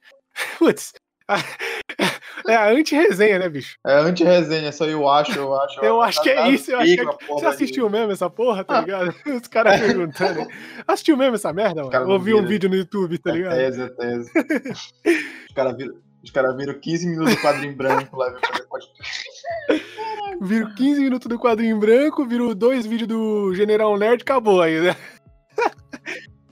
[0.58, 0.92] putz.
[2.46, 3.76] É a anti-resenha, né, bicho?
[3.86, 5.80] É anti-resenha, só eu acho, eu acho.
[5.84, 7.26] Eu acho que é isso, eu acho que é...
[7.28, 9.14] Você assistiu mesmo essa porra, tá ligado?
[9.26, 10.46] Os caras perguntando.
[10.86, 12.12] Assistiu mesmo essa merda, mano?
[12.12, 13.58] Ouviu um vídeo no YouTube, tá ligado?
[13.58, 14.30] É tese, tese.
[15.48, 18.34] Os caras viram, os cara viram 15 minutos do quadro em branco lá,
[20.40, 24.80] Viram 15 minutos do quadro em branco, viram dois vídeos do General Nerd, acabou aí,
[24.80, 24.96] né?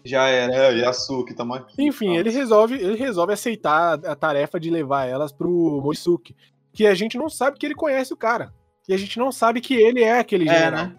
[0.06, 1.82] Já era, é, Yasuki, tamo aqui.
[1.82, 6.34] Enfim, ele resolve, ele resolve aceitar a tarefa de levar elas pro Moisuke.
[6.72, 8.52] Que a gente não sabe que ele conhece o cara.
[8.88, 10.86] E a gente não sabe que ele é aquele é, general.
[10.86, 10.96] Né?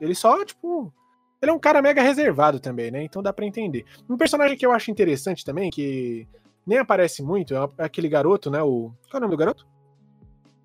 [0.00, 0.92] Ele só, tipo.
[1.42, 3.02] Ele é um cara mega reservado também, né?
[3.02, 3.84] Então dá para entender.
[4.08, 6.26] Um personagem que eu acho interessante também, que
[6.66, 8.62] nem aparece muito, é aquele garoto, né?
[8.62, 8.92] O.
[9.10, 9.66] Qual é o nome do garoto?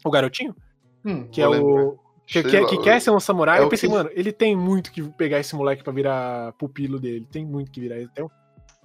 [0.06, 0.56] O garotinho?
[1.04, 1.98] Hum, que é o.
[2.30, 3.96] Que, que, que, quer ser um samurai, é eu pensei, que...
[3.96, 7.28] mano, ele tem muito que pegar esse moleque pra virar pupilo dele.
[7.32, 8.00] Tem muito que virar.
[8.00, 8.30] Então...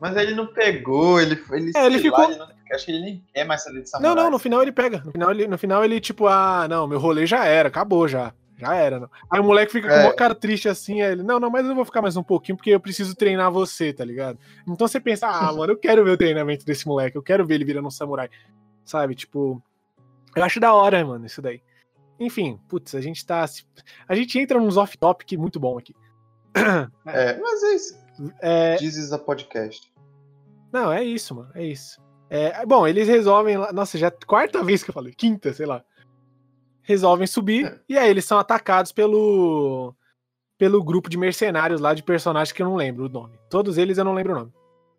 [0.01, 2.21] Mas ele não pegou, ele, ele, é, ele ficou.
[2.21, 4.15] Lá, ele não, acho que ele nem quer mais saber de samurai.
[4.15, 5.03] Não, não, no final ele pega.
[5.05, 8.33] No final ele, no final ele tipo, ah, não, meu rolê já era, acabou já.
[8.57, 8.99] Já era.
[8.99, 9.11] Não.
[9.31, 9.99] Aí o moleque fica é.
[9.99, 12.23] com uma cara triste assim, aí ele, não, não, mas eu vou ficar mais um
[12.23, 14.39] pouquinho porque eu preciso treinar você, tá ligado?
[14.67, 17.57] Então você pensa, ah, mano, eu quero ver o treinamento desse moleque, eu quero ver
[17.57, 18.31] ele virando um samurai.
[18.85, 19.63] Sabe, tipo.
[20.35, 21.61] Eu acho da hora, mano, isso daí.
[22.19, 23.45] Enfim, putz, a gente tá.
[24.09, 25.95] A gente entra nos off-topic muito bom aqui.
[27.07, 28.05] É, mas é isso.
[28.41, 28.77] É...
[28.77, 29.93] This a podcast.
[30.73, 31.51] Não, é isso, mano.
[31.55, 32.01] É isso.
[32.31, 33.57] É, bom, eles resolvem.
[33.73, 35.85] Nossa, já é a quarta vez que eu falei, quinta, sei lá.
[36.83, 37.81] Resolvem subir é.
[37.89, 39.95] e aí eles são atacados pelo
[40.59, 43.39] pelo grupo de mercenários lá de personagens que eu não lembro o nome.
[43.51, 44.53] Todos eles eu não lembro o nome.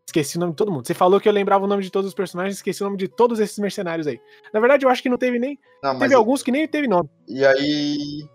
[0.08, 0.86] Esqueci o nome de todo mundo.
[0.86, 3.08] Você falou que eu lembrava o nome de todos os personagens, esqueci o nome de
[3.08, 4.20] todos esses mercenários aí.
[4.54, 5.60] Na verdade, eu acho que não teve nem.
[5.82, 7.10] Não, teve alguns que nem teve nome.
[7.28, 8.28] E aí.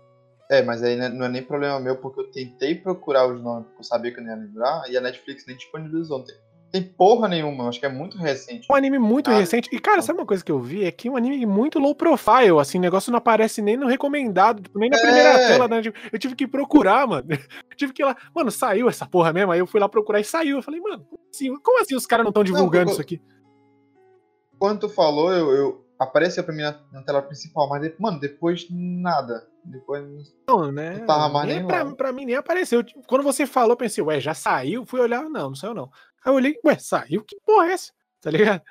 [0.49, 3.79] É, mas aí não é nem problema meu, porque eu tentei procurar os nomes, porque
[3.79, 6.25] eu sabia que eu não ia lembrar, e a Netflix nem disponibilizou
[6.71, 8.65] tem porra nenhuma, acho que é muito recente.
[8.71, 9.69] Um anime muito ah, recente.
[9.73, 10.85] E, cara, sabe uma coisa que eu vi?
[10.85, 14.61] É que um anime muito low profile, assim, o negócio não aparece nem no recomendado,
[14.63, 15.01] tipo, nem na é.
[15.01, 15.81] primeira tela, né?
[15.81, 17.27] Tipo, eu tive que procurar, mano.
[17.29, 17.37] Eu
[17.75, 18.15] tive que ir lá.
[18.33, 19.51] Mano, saiu essa porra mesmo.
[19.51, 20.57] Aí eu fui lá procurar e saiu.
[20.57, 23.21] Eu falei, mano, como assim, como assim os caras não estão divulgando não, isso aqui?
[24.57, 28.65] Quando tu falou, eu, eu apareceu pra mim na, na tela principal, mas, mano, depois
[28.69, 29.45] nada.
[29.63, 30.03] Depois
[30.47, 30.97] não, né?
[30.97, 32.83] Não tava mais nem, nem pra, pra, mim nem apareceu.
[33.07, 34.85] Quando você falou, eu pensei, ué, já saiu?
[34.85, 35.89] Fui olhar, não, não saiu não.
[36.23, 37.23] Aí eu olhei, ué, saiu?
[37.23, 37.91] Que porra é essa?
[38.21, 38.61] Tá ligado?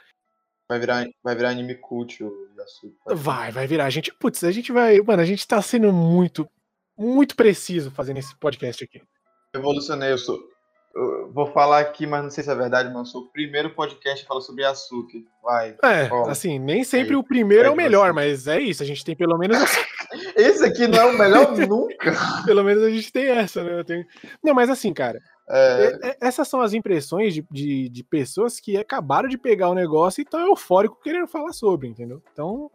[0.69, 2.95] Vai virar, vai virar anime cult o Yasuo.
[3.07, 3.87] Vai, vai virar.
[3.87, 5.01] A gente, putz, a gente vai.
[5.01, 6.49] Mano, a gente tá sendo muito,
[6.97, 9.03] muito preciso fazendo esse podcast aqui.
[9.53, 10.39] Evolucionei, eu sou.
[10.95, 13.71] Eu vou falar aqui, mas não sei se é verdade, mas eu sou o primeiro
[13.71, 15.25] podcast que fala sobre Yasuki.
[15.43, 15.77] Vai.
[15.85, 18.83] É, assim, nem sempre Aí, o primeiro é o melhor, mas é isso.
[18.83, 19.57] A gente tem pelo menos.
[20.37, 22.13] Esse aqui não é o melhor nunca.
[22.45, 23.83] Pelo menos a gente tem essa, né?
[23.83, 24.05] Tenho...
[24.43, 25.21] Não, mas assim, cara,
[25.53, 26.17] é...
[26.21, 30.25] essas são as impressões de, de, de, pessoas que acabaram de pegar o negócio e
[30.25, 32.23] estão eufórico querendo falar sobre, entendeu?
[32.33, 32.71] Então.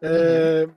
[0.00, 0.66] É...
[0.66, 0.74] Uhum.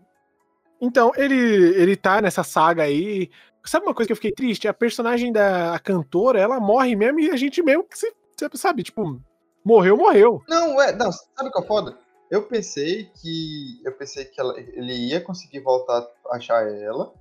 [0.81, 3.29] Então, ele, ele tá nessa saga aí.
[3.63, 4.67] Sabe uma coisa que eu fiquei triste?
[4.67, 8.13] A personagem da cantora, ela morre mesmo e a gente mesmo que se,
[8.53, 9.19] sabe, tipo,
[9.63, 10.43] morreu, morreu.
[10.47, 11.97] Não, é, não, sabe o que é foda?
[12.29, 17.13] Eu pensei que eu pensei que ela, ele ia conseguir voltar a achar ela,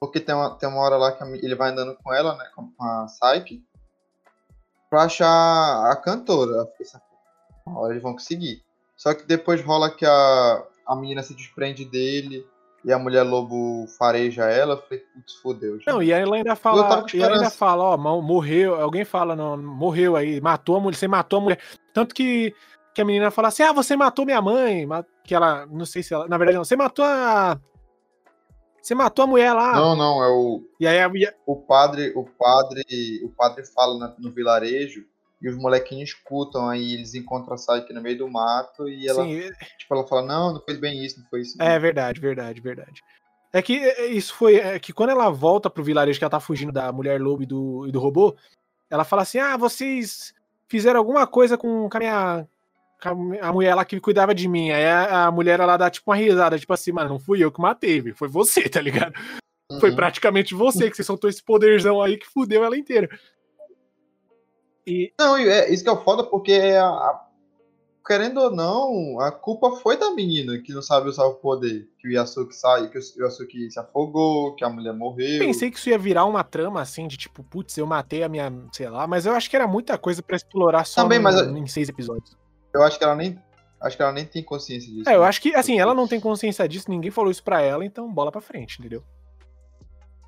[0.00, 2.72] porque tem uma, tem uma hora lá que ele vai andando com ela, né, com
[2.80, 3.62] a Psyche,
[4.88, 6.66] pra achar a cantora.
[7.66, 8.64] Uma hora eles vão conseguir.
[8.96, 12.46] Só que depois rola que a, a menina se desprende dele
[12.82, 15.78] e a mulher lobo fareja ela, eu falei, putz, fodeu.
[15.80, 15.92] Já.
[15.92, 20.16] Não, e ela ainda fala, e ela ainda fala, ó, morreu, alguém fala, não, morreu
[20.16, 21.60] aí, matou a mulher, você matou a mulher.
[21.92, 22.54] Tanto que,
[22.94, 24.88] que a menina fala assim, ah, você matou minha mãe,
[25.24, 27.60] que ela, não sei se ela, na verdade não, você matou a...
[28.82, 29.74] Você matou a mulher lá.
[29.74, 30.62] Não, não, é o.
[30.78, 31.34] E aí a...
[31.46, 32.84] o padre, o padre,
[33.24, 35.04] o padre fala no vilarejo
[35.40, 39.24] e os molequinhos escutam, aí eles encontram a Saiki no meio do mato e ela,
[39.24, 39.40] Sim.
[39.78, 41.56] tipo, ela fala, não, não foi bem isso, não foi isso.
[41.56, 41.66] Não.
[41.66, 43.02] É verdade, verdade, verdade.
[43.52, 46.30] É que é, é, isso foi, é que quando ela volta pro vilarejo que ela
[46.30, 48.36] tá fugindo da mulher lobo e do, e do robô,
[48.90, 50.34] ela fala assim, ah, vocês
[50.68, 52.48] fizeram alguma coisa com, com a minha,
[53.08, 54.70] a mulher lá que cuidava de mim.
[54.70, 57.50] Aí a, a mulher ela dá tipo uma risada, tipo assim, mano, não fui eu
[57.50, 59.14] que matei, foi você, tá ligado?
[59.70, 59.80] Uhum.
[59.80, 63.08] Foi praticamente você que você soltou esse poderzão aí que fudeu ela inteira.
[64.86, 65.12] E...
[65.18, 67.26] Não, é, isso que é o foda, porque a, a,
[68.04, 71.88] querendo ou não, a culpa foi da menina que não sabe usar o poder.
[72.00, 75.38] Que o Yasuki sai, que o Yasuki se afogou, que a mulher morreu.
[75.38, 78.52] Pensei que isso ia virar uma trama assim, de tipo, putz, eu matei a minha,
[78.72, 81.40] sei lá, mas eu acho que era muita coisa para explorar só Também, no, mas...
[81.40, 82.39] em seis episódios.
[82.72, 83.38] Eu acho que ela nem.
[83.80, 85.08] Acho que ela nem tem consciência disso.
[85.08, 87.84] É, eu acho que, assim, ela não tem consciência disso, ninguém falou isso pra ela,
[87.84, 89.02] então bola pra frente, entendeu?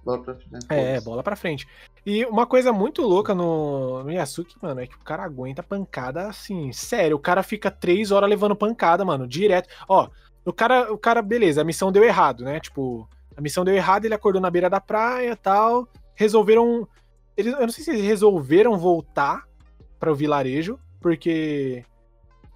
[0.04, 0.66] Bola pra frente.
[0.70, 1.68] É, bola pra frente.
[2.04, 6.28] E uma coisa muito louca no, no Yasuki, mano, é que o cara aguenta pancada
[6.28, 6.72] assim.
[6.72, 9.68] Sério, o cara fica três horas levando pancada, mano, direto.
[9.88, 10.08] Ó,
[10.44, 12.58] o cara, o cara, beleza, a missão deu errado, né?
[12.58, 15.86] Tipo, a missão deu errado, ele acordou na beira da praia tal.
[16.14, 16.88] Resolveram.
[17.36, 19.44] Eles, eu não sei se eles resolveram voltar
[20.00, 21.84] para o vilarejo, porque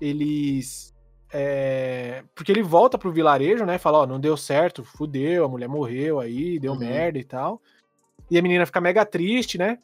[0.00, 0.94] eles
[1.32, 3.78] é, porque ele volta pro vilarejo, né?
[3.78, 6.78] Fala, ó, não deu certo, fudeu, a mulher morreu aí, deu uhum.
[6.78, 7.60] merda e tal.
[8.30, 9.78] E a menina fica mega triste, né?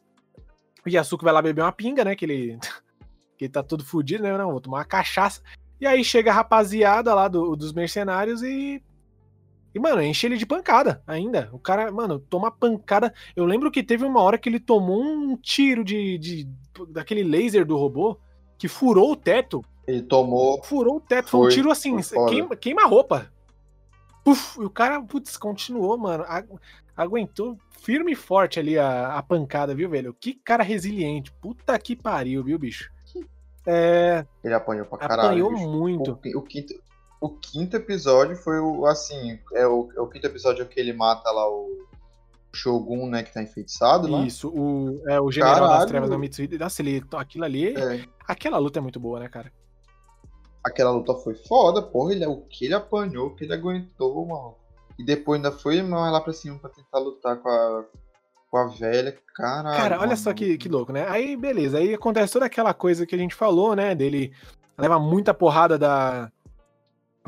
[0.85, 2.15] O Yasuko vai lá beber uma pinga, né?
[2.15, 2.59] Que ele,
[3.37, 4.37] que ele tá todo fudido, né?
[4.37, 5.43] Não, vou tomar uma cachaça.
[5.81, 8.83] E aí chega a rapaziada lá do, dos mercenários e.
[9.75, 11.49] E, mano, enche ele de pancada ainda.
[11.51, 13.13] O cara, mano, toma pancada.
[13.35, 16.49] Eu lembro que teve uma hora que ele tomou um tiro de, de
[16.91, 18.19] daquele laser do robô
[18.59, 20.63] que furou o teto ele tomou.
[20.63, 21.31] Furou o teto.
[21.31, 21.97] Foi, um tiro assim,
[22.29, 23.31] queima, queima a roupa.
[24.25, 26.25] Puf, e o cara, putz, continuou, mano.
[26.97, 30.15] Aguentou firme e forte ali a, a pancada, viu, velho?
[30.15, 31.33] Que cara resiliente.
[31.41, 32.91] Puta que pariu, viu, bicho?
[33.67, 34.25] É...
[34.43, 35.29] Ele apanhou pra caralho.
[35.29, 35.69] Apanhou bicho.
[35.69, 36.11] muito.
[36.13, 36.75] O, o, quinto,
[37.21, 41.31] o quinto episódio foi o, assim, é o, é o quinto episódio que ele mata
[41.31, 41.87] lá o
[42.53, 44.25] Shogun, né, que tá enfeitiçado lá.
[44.25, 45.79] Isso, o, é, o General Caralho.
[45.79, 46.59] das Trevas da Mitsubishi.
[46.59, 48.05] Nossa, ele, aquilo ali, é.
[48.29, 49.51] aquela luta é muito boa, né, cara?
[50.65, 54.55] Aquela luta foi foda, porra, ele, o que ele apanhou, o que ele aguentou, mano.
[54.99, 57.85] E depois ainda foi mais lá pra cima pra tentar lutar com a,
[58.51, 59.77] com a velha, caralho.
[59.77, 60.17] Cara, olha mano.
[60.17, 61.07] só que, que louco, né?
[61.09, 64.33] Aí, beleza, aí acontece toda aquela coisa que a gente falou, né, dele
[64.79, 66.31] leva muita porrada da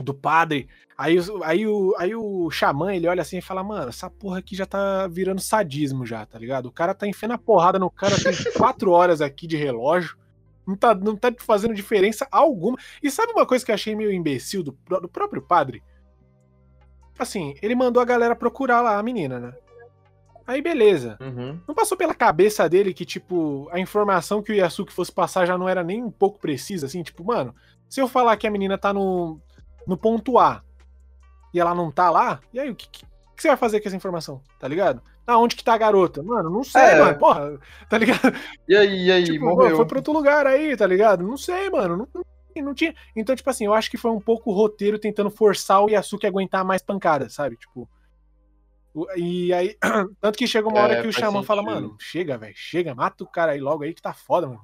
[0.02, 0.68] do padre.
[0.96, 4.54] Aí, aí, o, aí o xamã, ele olha assim e fala, mano, essa porra aqui
[4.54, 6.66] já tá virando sadismo já, tá ligado?
[6.66, 10.16] O cara tá enfiando a porrada no cara, tem quatro horas aqui de relógio.
[10.66, 12.78] Não tá, não tá fazendo diferença alguma.
[13.02, 15.82] E sabe uma coisa que eu achei meio imbecil do, do próprio padre?
[17.18, 19.54] Assim, ele mandou a galera procurar lá a menina, né?
[20.46, 21.16] Aí beleza.
[21.20, 21.58] Uhum.
[21.66, 25.56] Não passou pela cabeça dele que, tipo, a informação que o Yasuki fosse passar já
[25.56, 27.54] não era nem um pouco precisa, assim, tipo, mano,
[27.88, 29.40] se eu falar que a menina tá no,
[29.86, 30.62] no ponto A
[31.52, 33.88] e ela não tá lá, e aí o que, que, que você vai fazer com
[33.88, 34.42] essa informação?
[34.58, 35.02] Tá ligado?
[35.26, 36.22] Aonde que tá a garota?
[36.22, 36.98] Mano, não sei, é.
[36.98, 37.18] mano.
[37.18, 37.58] Porra,
[37.88, 38.34] tá ligado?
[38.68, 39.76] E aí, e aí, tipo, morreu.
[39.76, 41.22] Foi pra outro lugar aí, tá ligado?
[41.24, 41.96] Não sei, mano.
[41.96, 42.94] Não, não, não, tinha.
[43.16, 46.26] Então, tipo assim, eu acho que foi um pouco o roteiro tentando forçar o Yasuki
[46.26, 47.56] a aguentar mais pancada, sabe?
[47.56, 47.88] Tipo.
[49.16, 49.76] E aí,
[50.20, 53.24] tanto que chega uma hora é, que o Xamã fala, mano, chega, velho, chega, mata
[53.24, 54.62] o cara aí logo aí que tá foda, mano.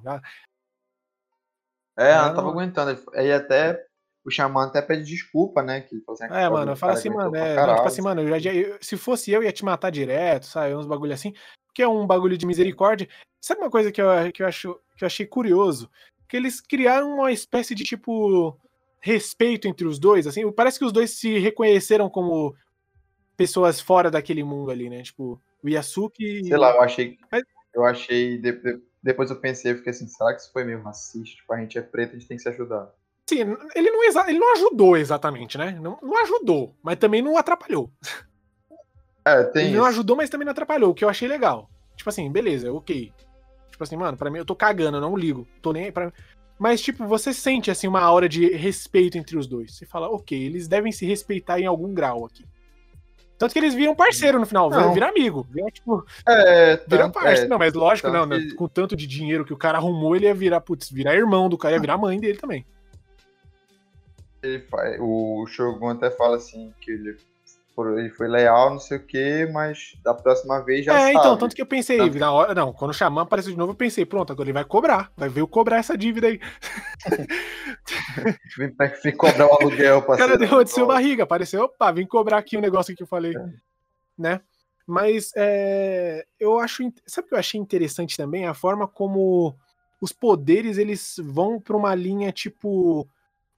[1.97, 2.97] É, ela não tava aguentando.
[3.13, 3.83] Aí até
[4.23, 5.81] o Xamã até pede desculpa, né?
[5.81, 8.53] Que ele assim, é, mano, fala assim, mano, é, não, tipo assim, mano, eu já,
[8.53, 10.75] eu, se fosse eu, ia te matar direto, sabe?
[10.75, 11.33] Uns bagulho assim,
[11.73, 13.07] que é um bagulho de misericórdia.
[13.39, 15.89] Sabe uma coisa que eu, que eu, acho, que eu achei curioso?
[16.27, 18.57] Que eles criaram uma espécie de, tipo,
[18.99, 22.55] respeito entre os dois, assim, parece que os dois se reconheceram como
[23.35, 25.01] pessoas fora daquele mundo ali, né?
[25.01, 26.43] Tipo, o Yasuki.
[26.45, 27.17] Sei lá, eu achei.
[27.73, 28.39] Eu achei.
[29.01, 31.35] Depois eu pensei, eu fiquei assim, será que isso foi meio racista?
[31.37, 32.93] Tipo, a gente é preto, a gente tem que se ajudar.
[33.31, 35.71] Sim, ele não, ele não ajudou exatamente, né?
[35.81, 37.89] Não, não ajudou, mas também não atrapalhou.
[39.23, 39.79] É, tem ele isso.
[39.79, 41.69] não ajudou, mas também não atrapalhou, o que eu achei legal.
[41.95, 43.13] Tipo assim, beleza, ok.
[43.69, 45.47] Tipo assim, mano, pra mim eu tô cagando, eu não ligo.
[45.61, 46.11] Tô nem aí pra
[46.57, 49.75] Mas, tipo, você sente, assim, uma aura de respeito entre os dois.
[49.75, 52.43] Você fala, ok, eles devem se respeitar em algum grau aqui.
[53.37, 55.47] Tanto que eles viram parceiro no final, viram, viram amigo.
[55.51, 57.45] Viram, tipo, é, viram parceiro.
[57.45, 58.39] É, não, mas lógico, não, né?
[58.39, 58.55] que...
[58.55, 61.59] com tanto de dinheiro que o cara arrumou, ele ia virar, putz, virar irmão do
[61.59, 62.65] cara, ia virar mãe dele também.
[64.43, 67.17] Ele faz, o Shogun até fala assim, que ele
[67.89, 71.09] ele foi leal, não sei o que, mas da próxima vez já é, sabe.
[71.09, 72.17] É, então, tanto que eu pensei, tanto...
[72.17, 74.65] na hora, não, quando o Xamã apareceu de novo, eu pensei, pronto, agora ele vai
[74.65, 76.39] cobrar, vai ver eu cobrar essa dívida aí.
[78.57, 80.35] vem, vem cobrar o aluguel, parceiro.
[80.35, 83.03] O cara deu de seu barriga, apareceu, opa, vem cobrar aqui o um negócio que
[83.03, 83.49] eu falei, é.
[84.17, 84.41] né?
[84.85, 88.45] Mas é, eu acho, sabe o que eu achei interessante também?
[88.45, 89.55] A forma como
[90.01, 93.07] os poderes, eles vão pra uma linha, tipo,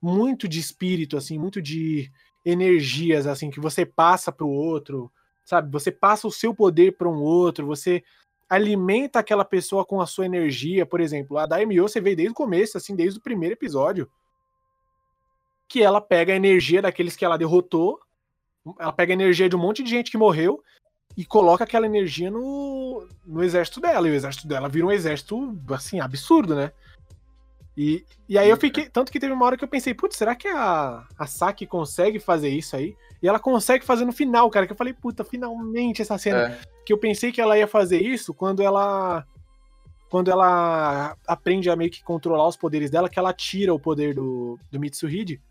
[0.04, 2.12] muito de espírito, assim, muito de
[2.44, 5.10] energias assim que você passa para o outro,
[5.46, 5.72] sabe?
[5.72, 8.04] Você passa o seu poder para um outro, você
[8.50, 11.38] alimenta aquela pessoa com a sua energia, por exemplo.
[11.38, 14.12] A Daimyo você vê desde o começo, assim, desde o primeiro episódio,
[15.70, 17.98] que ela pega a energia daqueles que ela derrotou,
[18.78, 20.62] ela pega a energia de um monte de gente que morreu
[21.16, 24.06] e coloca aquela energia no, no exército dela.
[24.06, 26.74] E o exército dela vira um exército, assim, absurdo, né?
[27.76, 28.88] E, e aí eu fiquei.
[28.88, 32.20] Tanto que teve uma hora que eu pensei, putz, será que a, a Saki consegue
[32.20, 32.96] fazer isso aí?
[33.22, 34.66] E ela consegue fazer no final, cara.
[34.66, 36.50] Que eu falei, puta, finalmente essa cena.
[36.50, 36.60] É.
[36.86, 39.26] Que eu pensei que ela ia fazer isso quando ela.
[40.10, 44.14] Quando ela aprende a meio que controlar os poderes dela, que ela tira o poder
[44.14, 45.42] do, do Mitsuhide.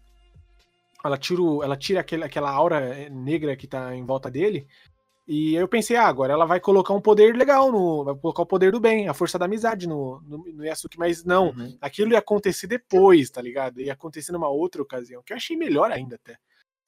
[1.04, 4.68] Ela tira, ela tira aquele, aquela aura negra que tá em volta dele.
[5.26, 8.46] E eu pensei, ah, agora ela vai colocar um poder legal, no, vai colocar o
[8.46, 11.76] poder do bem, a força da amizade no, no, no Yasuki, mas não, uhum.
[11.80, 13.80] aquilo ia acontecer depois, tá ligado?
[13.80, 16.36] Ia acontecer numa outra ocasião, que eu achei melhor ainda até.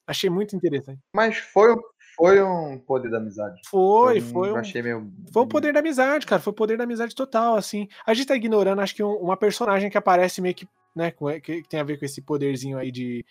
[0.05, 0.99] Achei muito interessante.
[1.15, 1.75] Mas foi,
[2.15, 3.59] foi um poder da amizade.
[3.65, 4.51] Foi, foi.
[4.51, 5.11] Um, achei meio...
[5.33, 6.41] Foi um poder da amizade, cara.
[6.41, 7.87] Foi o poder da amizade total, assim.
[8.05, 11.11] A gente tá ignorando, acho que um, uma personagem que aparece meio que, né,
[11.41, 13.25] que tem a ver com esse poderzinho aí de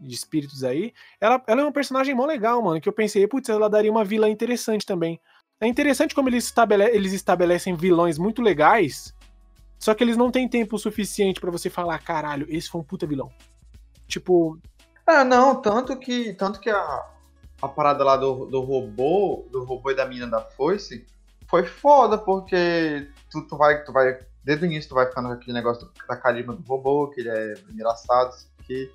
[0.00, 3.48] de espíritos aí, ela, ela é uma personagem mó legal, mano, que eu pensei, putz,
[3.48, 5.20] ela daria uma vilã interessante também.
[5.60, 9.14] É interessante como eles, estabele eles estabelecem vilões muito legais,
[9.78, 13.06] só que eles não têm tempo suficiente para você falar, caralho, esse foi um puta
[13.06, 13.30] vilão.
[14.06, 14.58] Tipo.
[15.06, 16.32] Ah, não, tanto que.
[16.34, 17.06] Tanto que a,
[17.62, 21.06] a parada lá do, do robô, do robô e da mina da foice,
[21.48, 24.18] foi foda, porque tu, tu vai, tu vai.
[24.42, 27.28] Desde o início tu vai ficando com aquele negócio da carisma do robô, que ele
[27.28, 28.90] é engraçado, isso aqui.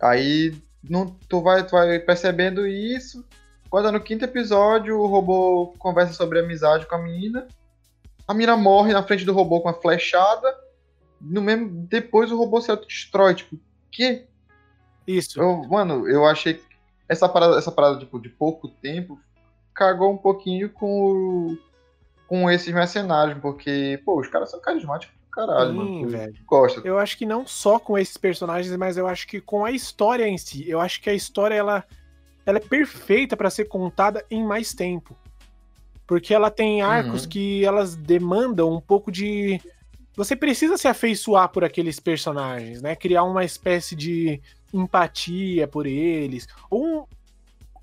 [0.00, 0.54] Aí
[0.88, 3.24] não, tu, vai, tu vai percebendo isso.
[3.68, 7.46] Quando é no quinto episódio, o robô conversa sobre amizade com a menina.
[8.26, 10.54] A menina morre na frente do robô com uma flechada.
[11.20, 13.34] No mesmo, depois o robô se autodestrói.
[13.34, 13.58] Tipo,
[13.90, 14.26] que?
[15.06, 15.40] Isso.
[15.40, 16.64] Eu, mano, eu achei que
[17.08, 19.20] essa parada, essa parada tipo, de pouco tempo
[19.74, 21.58] cagou um pouquinho com, o,
[22.26, 26.08] com esses mercenários, porque, pô, os caras são carismáticos caralho, Sim, mano.
[26.08, 26.34] velho.
[26.46, 26.80] Gosta.
[26.82, 30.26] Eu acho que não só com esses personagens, mas eu acho que com a história
[30.26, 30.68] em si.
[30.68, 31.84] Eu acho que a história ela,
[32.46, 35.14] ela é perfeita para ser contada em mais tempo.
[36.06, 37.28] Porque ela tem arcos uhum.
[37.28, 39.60] que elas demandam um pouco de.
[40.14, 42.96] Você precisa se afeiçoar por aqueles personagens, né?
[42.96, 44.40] Criar uma espécie de
[44.72, 46.46] empatia por eles.
[46.70, 47.06] Ou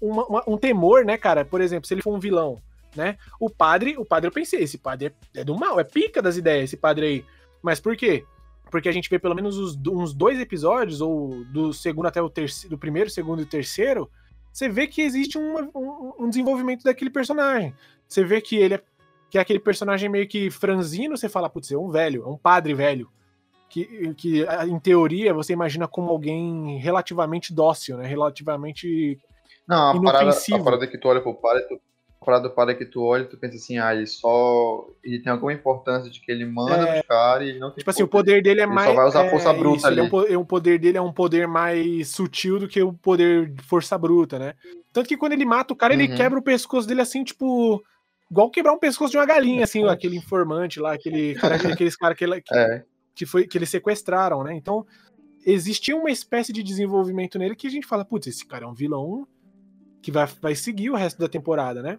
[0.01, 1.45] um, uma, um temor, né, cara?
[1.45, 2.59] Por exemplo, se ele for um vilão,
[2.95, 3.17] né?
[3.39, 6.37] O padre, o padre eu pensei, esse padre é, é do mal, é pica das
[6.37, 7.25] ideias, esse padre aí.
[7.63, 8.25] Mas por quê?
[8.69, 12.29] Porque a gente vê pelo menos os, uns dois episódios, ou do segundo até o
[12.29, 14.09] terceiro, do primeiro, segundo e terceiro,
[14.51, 17.73] você vê que existe um, um, um, desenvolvimento daquele personagem.
[18.07, 18.83] Você vê que ele é,
[19.29, 22.37] que é aquele personagem meio que franzino, você fala, putz, é um velho, é um
[22.37, 23.09] padre velho.
[23.69, 28.05] Que, que em teoria você imagina como alguém relativamente dócil, né?
[28.05, 29.19] Relativamente
[29.67, 30.57] não, a inofensivo.
[30.57, 31.81] Parada, a parada que tu olha pro padre, tu,
[32.23, 34.87] parada para que tu olha e tu pensa assim, ah, ele só.
[35.03, 37.77] Ele tem alguma importância de que ele manda é, nos caras e ele não tem.
[37.77, 38.89] Tipo assim, o poder dele é ele mais.
[38.89, 39.99] Só vai usar força é, bruta isso, ali.
[39.99, 43.63] É um, o poder dele é um poder mais sutil do que o poder de
[43.63, 44.53] força bruta, né?
[44.91, 45.99] Tanto que quando ele mata o cara, uhum.
[45.99, 47.83] ele quebra o pescoço dele assim, tipo.
[48.31, 52.17] Igual quebrar um pescoço de uma galinha, assim, aquele informante lá, aquele cara, aqueles caras
[52.17, 52.83] que, que, é.
[53.13, 54.55] que, foi, que eles sequestraram, né?
[54.55, 54.87] Então,
[55.45, 58.73] existia uma espécie de desenvolvimento nele que a gente fala, putz, esse cara é um
[58.73, 59.27] vilão
[60.03, 61.97] que vai, vai seguir o resto da temporada, né?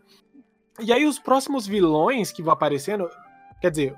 [0.78, 3.08] E aí os próximos vilões que vão aparecendo,
[3.60, 3.96] quer dizer,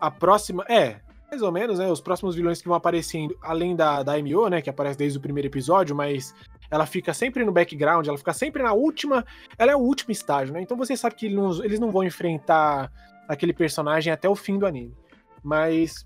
[0.00, 1.00] a próxima, é,
[1.30, 1.90] mais ou menos, né?
[1.90, 4.60] Os próximos vilões que vão aparecendo, além da, da MO, né?
[4.60, 6.34] Que aparece desde o primeiro episódio, mas
[6.68, 9.24] ela fica sempre no background, ela fica sempre na última.
[9.56, 10.60] Ela é o último estágio, né?
[10.60, 12.90] Então você sabe que eles não, eles não vão enfrentar
[13.28, 14.94] aquele personagem até o fim do anime.
[15.42, 16.04] Mas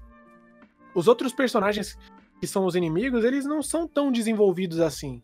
[0.95, 1.99] os outros personagens
[2.41, 5.23] que são os inimigos, eles não são tão desenvolvidos assim.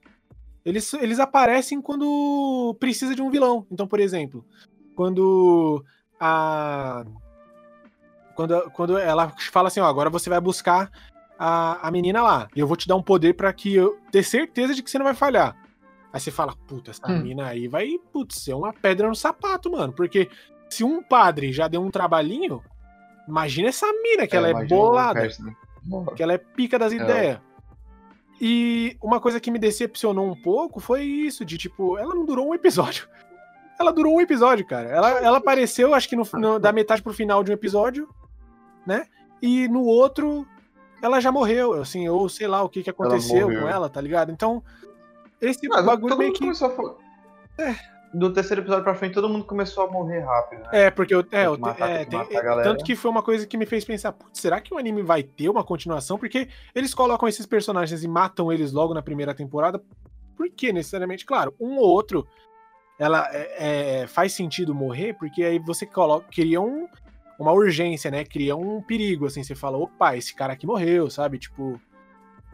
[0.64, 3.66] Eles, eles aparecem quando precisa de um vilão.
[3.70, 4.44] Então, por exemplo,
[4.94, 5.84] quando
[6.18, 7.04] a.
[8.34, 10.90] Quando, quando ela fala assim, ó, agora você vai buscar
[11.38, 12.48] a, a menina lá.
[12.56, 14.98] E eu vou te dar um poder para que eu ter certeza de que você
[14.98, 15.56] não vai falhar.
[16.12, 17.22] Aí você fala, puta, essa hum.
[17.22, 19.92] mina aí vai, putz, ser uma pedra no sapato, mano.
[19.92, 20.30] Porque
[20.68, 22.62] se um padre já deu um trabalhinho,
[23.28, 25.28] imagina essa mina, que é, ela é bolada.
[25.40, 25.54] né?
[26.16, 26.96] Que ela é pica das é.
[26.96, 27.40] ideias.
[28.41, 32.49] E uma coisa que me decepcionou um pouco foi isso, de tipo, ela não durou
[32.49, 33.09] um episódio.
[33.76, 34.89] Ela durou um episódio, cara.
[34.89, 38.09] Ela, ela apareceu, acho que no, no, da metade pro final de um episódio,
[38.87, 39.09] né?
[39.43, 40.47] E no outro,
[41.03, 44.01] ela já morreu, assim, ou sei lá o que, que aconteceu ela com ela, tá
[44.01, 44.30] ligado?
[44.30, 44.62] Então,
[45.41, 46.49] esse Mas, bagulho meio que.
[46.49, 47.62] A...
[47.62, 47.76] É.
[48.14, 50.68] Do terceiro episódio pra frente, todo mundo começou a morrer rápido, né?
[50.72, 51.26] É, porque eu.
[51.32, 54.40] É, eu, é, tem, é, tanto que foi uma coisa que me fez pensar, putz,
[54.40, 56.16] será que o anime vai ter uma continuação?
[56.16, 59.82] Porque eles colocam esses personagens e matam eles logo na primeira temporada.
[60.36, 61.26] Por que necessariamente?
[61.26, 62.24] Claro, um ou outro
[62.98, 66.86] ela é, é, faz sentido morrer, porque aí você coloca, cria um,
[67.38, 68.24] uma urgência, né?
[68.24, 71.38] Cria um perigo, assim, você fala, opa, esse cara aqui morreu, sabe?
[71.38, 71.80] Tipo.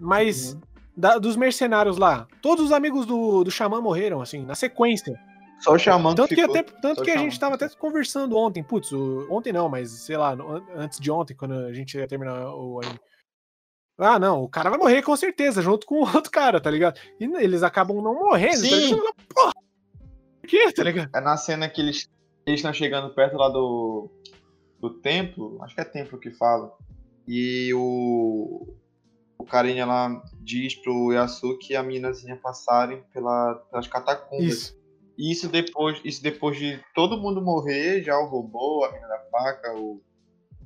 [0.01, 0.61] Mas uhum.
[0.97, 5.21] da, dos mercenários lá, todos os amigos do, do Xamã morreram, assim, na sequência.
[5.61, 8.63] Só o Xamã Tanto que, que até, tanto que a gente tava até conversando ontem,
[8.63, 10.37] putz, o, ontem não, mas sei lá,
[10.75, 13.01] antes de ontem, quando a gente ia terminar o anime.
[13.99, 16.99] Ah, não, o cara vai morrer com certeza, junto com o outro cara, tá ligado?
[17.21, 18.63] E eles acabam não morrendo.
[18.63, 18.97] Tá Sim.
[18.97, 19.53] Tá Porra,
[20.47, 21.11] quê, tá ligado?
[21.15, 22.09] É na cena que eles
[22.47, 24.11] estão chegando perto lá do,
[24.81, 26.73] do templo, acho que é templo que fala,
[27.29, 28.75] e o,
[29.39, 34.47] o carinha lá diz pro Yasuki e a minazinha passarem pela, pelas catacumbas.
[34.47, 34.80] Isso.
[35.21, 39.75] Isso depois, isso depois de todo mundo morrer, já o robô, a mina da faca,
[39.77, 40.01] o,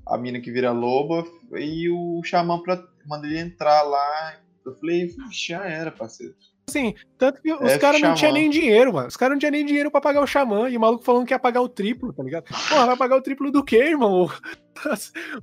[0.07, 1.27] a mina que vira loba,
[1.59, 4.37] e o xamã pra, manda ele entrar lá.
[4.65, 6.35] Eu falei, já era, parceiro.
[6.69, 9.09] Assim, tanto que os é caras não tinham nem dinheiro, mano.
[9.09, 10.71] Os caras não tinham nem dinheiro pra pagar o xamã.
[10.71, 12.45] E o maluco falando que ia pagar o triplo, tá ligado?
[12.45, 14.31] Porra, vai pagar o triplo do quê, irmão?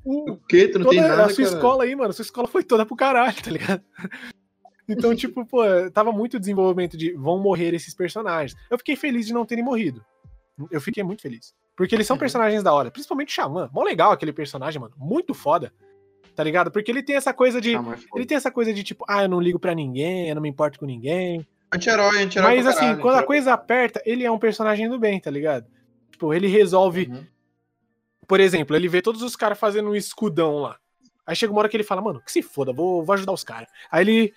[0.04, 0.68] O, o quê?
[0.68, 1.56] Tu não tem nada, A sua cara.
[1.56, 2.10] escola aí, mano.
[2.10, 3.82] A sua escola foi toda pro caralho, tá ligado?
[4.92, 5.62] Então, tipo, pô,
[5.94, 8.56] tava muito desenvolvimento de vão morrer esses personagens.
[8.70, 10.04] Eu fiquei feliz de não terem morrido.
[10.70, 11.54] Eu fiquei muito feliz.
[11.76, 12.20] Porque eles são uhum.
[12.20, 12.92] personagens da hora.
[12.92, 13.70] Principalmente o Xamã.
[13.74, 14.94] Mó legal aquele personagem, mano.
[14.98, 15.74] Muito foda
[16.36, 16.72] tá ligado?
[16.72, 17.76] Porque ele tem essa coisa de.
[17.76, 20.42] Ah, ele tem essa coisa de tipo, ah, eu não ligo para ninguém, eu não
[20.42, 21.46] me importo com ninguém.
[21.74, 22.56] Anti-herói, anti-herói.
[22.56, 25.68] Mas assim, caralho, quando a coisa aperta, ele é um personagem do bem, tá ligado?
[26.12, 27.08] Tipo, ele resolve.
[27.12, 27.26] Uhum.
[28.28, 30.78] Por exemplo, ele vê todos os caras fazendo um escudão lá.
[31.26, 33.44] Aí chega uma hora que ele fala, mano, que se foda, vou, vou ajudar os
[33.44, 33.70] caras.
[33.92, 34.34] Aí ele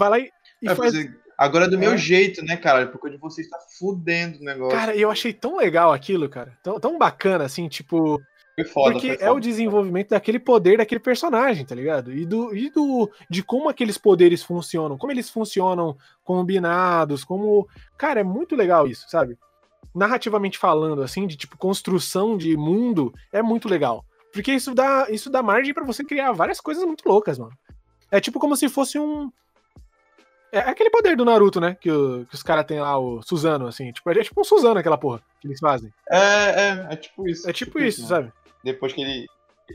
[0.00, 0.30] vai lá e,
[0.62, 0.94] e é, faz.
[1.36, 1.78] Agora é do é.
[1.78, 2.86] meu jeito, né, cara?
[2.86, 4.76] Porque de você está fudendo o negócio.
[4.76, 6.56] Cara, eu achei tão legal aquilo, cara.
[6.62, 8.20] Tão, tão bacana, assim, tipo.
[8.54, 9.28] Foi foda, Porque foi foda.
[9.28, 12.12] é o desenvolvimento daquele poder daquele personagem, tá ligado?
[12.12, 17.68] E do, e do de como aqueles poderes funcionam, como eles funcionam combinados, como.
[17.96, 19.38] Cara, é muito legal isso, sabe?
[19.94, 24.04] Narrativamente falando, assim, de tipo construção de mundo, é muito legal.
[24.32, 27.52] Porque isso dá, isso dá margem para você criar várias coisas muito loucas, mano.
[28.10, 29.30] É tipo como se fosse um.
[30.52, 31.76] É aquele poder do Naruto, né?
[31.80, 33.92] Que, o, que os caras têm lá, o Suzano, assim.
[33.92, 35.92] Tipo, é tipo um Suzano aquela porra que eles fazem.
[36.10, 37.48] É, é, é tipo isso.
[37.48, 38.32] É tipo, tipo isso, isso sabe?
[38.62, 39.26] depois que ele,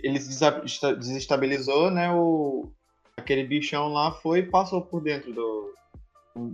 [0.04, 2.72] ele desestabilizou, né, o,
[3.18, 5.74] aquele bichão lá foi e passou por dentro do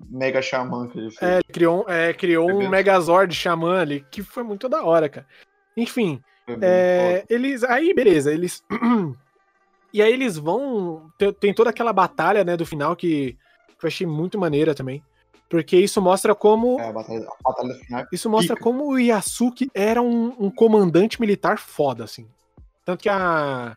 [0.10, 1.22] Mega Xamã que ele fez.
[1.22, 5.28] É, criou, é, criou um Megazord Xamã ali, que foi muito da hora, cara.
[5.76, 6.22] Enfim,
[6.62, 7.64] é, eles.
[7.64, 8.64] Aí, beleza, eles.
[9.94, 11.10] e aí eles vão.
[11.40, 13.38] Tem toda aquela batalha, né, do final que,
[13.82, 15.04] que eu achei muito maneira também.
[15.50, 16.80] Porque isso mostra como.
[16.80, 18.02] É, a batalha, a batalha final.
[18.02, 18.64] É isso mostra pica.
[18.64, 22.26] como o Yasuki era um, um, comandante militar foda, assim.
[22.86, 23.76] Tanto que a.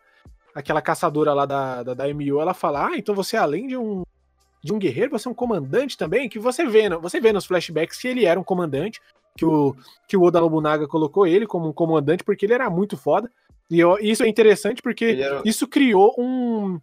[0.54, 4.04] Aquela caçadora lá da, da, da MU, ela fala: Ah, então você, além de um,
[4.62, 6.28] de um guerreiro, você é um comandante também?
[6.28, 9.00] Que você vê, você vê nos flashbacks que ele era um comandante,
[9.36, 9.74] que o,
[10.06, 13.28] que o Oda Nobunaga colocou ele como um comandante, porque ele era muito foda.
[13.68, 15.42] E eu, isso é interessante porque era...
[15.44, 16.78] isso criou um,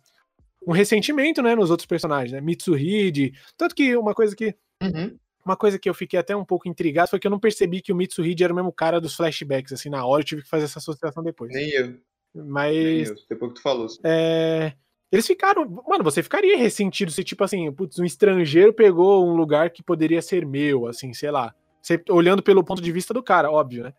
[0.66, 2.41] um ressentimento, né, nos outros personagens, né?
[2.41, 3.34] Mitsuhide.
[3.57, 5.16] Tanto que uma coisa que Uhum.
[5.45, 7.91] Uma coisa que eu fiquei até um pouco intrigado foi que eu não percebi que
[7.91, 10.66] o Mitsuhide era o mesmo cara dos flashbacks, assim, na hora eu tive que fazer
[10.66, 11.51] essa associação depois.
[11.51, 11.97] Nem eu.
[12.34, 12.76] Mas.
[12.76, 13.88] Nem eu, depois que tu falou.
[14.03, 14.74] É.
[15.12, 15.68] Eles ficaram.
[15.88, 20.22] Mano, você ficaria ressentido se, tipo assim, putz, um estrangeiro pegou um lugar que poderia
[20.22, 21.53] ser meu, assim, sei lá.
[21.82, 23.93] Você, olhando pelo ponto de vista do cara, óbvio, né?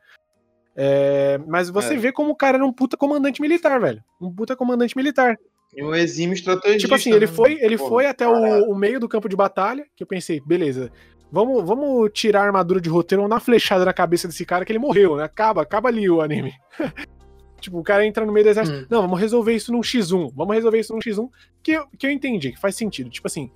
[0.74, 1.98] É, mas você é.
[1.98, 4.02] vê como o cara era um puta comandante militar, velho.
[4.20, 5.36] Um puta comandante militar.
[5.74, 6.80] E um exímio estrategista.
[6.80, 7.32] Tipo assim, ele né?
[7.32, 10.38] foi, ele Pô, foi até o, o meio do campo de batalha, que eu pensei,
[10.40, 10.92] beleza,
[11.30, 14.64] vamos, vamos tirar a armadura de roteiro, vamos dar uma flechada na cabeça desse cara
[14.66, 15.24] que ele morreu, né?
[15.24, 16.52] Acaba, acaba ali o anime.
[17.60, 18.86] tipo, o cara entra no meio do exército, Hum.
[18.90, 21.28] não, vamos resolver isso num X1, vamos resolver isso num X1,
[21.62, 23.08] que, eu- que eu entendi, que faz sentido.
[23.08, 23.50] Tipo assim,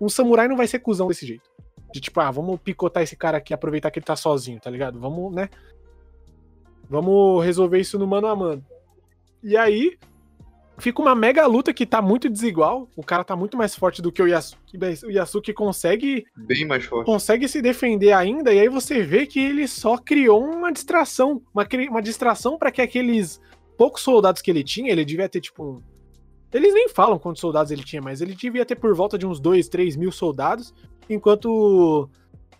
[0.00, 1.50] um samurai não vai ser cuzão desse jeito.
[1.92, 5.00] De tipo, ah, vamos picotar esse cara aqui, aproveitar que ele tá sozinho, tá ligado?
[5.00, 5.48] Vamos, né?
[6.88, 8.64] Vamos resolver isso no mano a mano.
[9.42, 9.96] E aí,
[10.78, 12.88] fica uma mega luta que tá muito desigual.
[12.96, 14.76] O cara tá muito mais forte do que o Yasuki.
[15.04, 17.06] O Yasuki consegue, Bem mais forte.
[17.06, 18.52] consegue se defender ainda.
[18.52, 21.42] E aí você vê que ele só criou uma distração.
[21.54, 23.40] Uma, uma distração para que aqueles
[23.76, 25.82] poucos soldados que ele tinha, ele devia ter tipo.
[26.52, 29.38] Eles nem falam quantos soldados ele tinha, mas ele devia ter por volta de uns
[29.40, 30.72] 2, 3 mil soldados.
[31.10, 32.08] Enquanto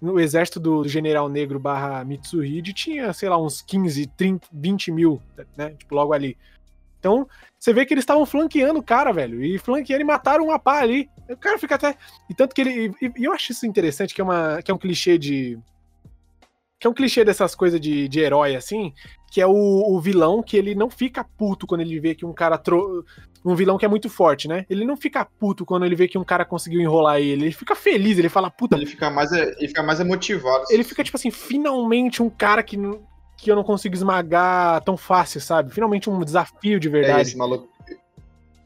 [0.01, 5.23] no exército do general negro barra Mitsuhide tinha, sei lá, uns 15, 30, 20 mil,
[5.57, 5.71] né?
[5.71, 6.37] Tipo, logo ali.
[6.99, 7.26] Então,
[7.59, 9.42] você vê que eles estavam flanqueando o cara, velho.
[9.42, 11.09] E flanqueando e mataram uma pá ali.
[11.28, 11.97] O cara fica até.
[12.28, 12.92] E tanto que ele.
[13.01, 15.59] E, e eu acho isso interessante, que é, uma, que é um clichê de.
[16.78, 18.92] Que é um clichê dessas coisas de, de herói, assim.
[19.32, 22.32] Que é o, o vilão que ele não fica puto quando ele vê que um
[22.32, 22.59] cara.
[22.59, 23.05] Tro...
[23.44, 24.66] Um vilão que é muito forte, né?
[24.68, 27.44] Ele não fica puto quando ele vê que um cara conseguiu enrolar ele.
[27.44, 30.64] Ele fica feliz, ele fala, puta, Ele fica mais, ele fica mais emotivado.
[30.68, 32.76] ele fica tipo assim, finalmente um cara que,
[33.37, 35.70] que eu não consigo esmagar tão fácil, sabe?
[35.72, 37.22] Finalmente um desafio de É, verdade.
[37.28, 37.68] esse maluco.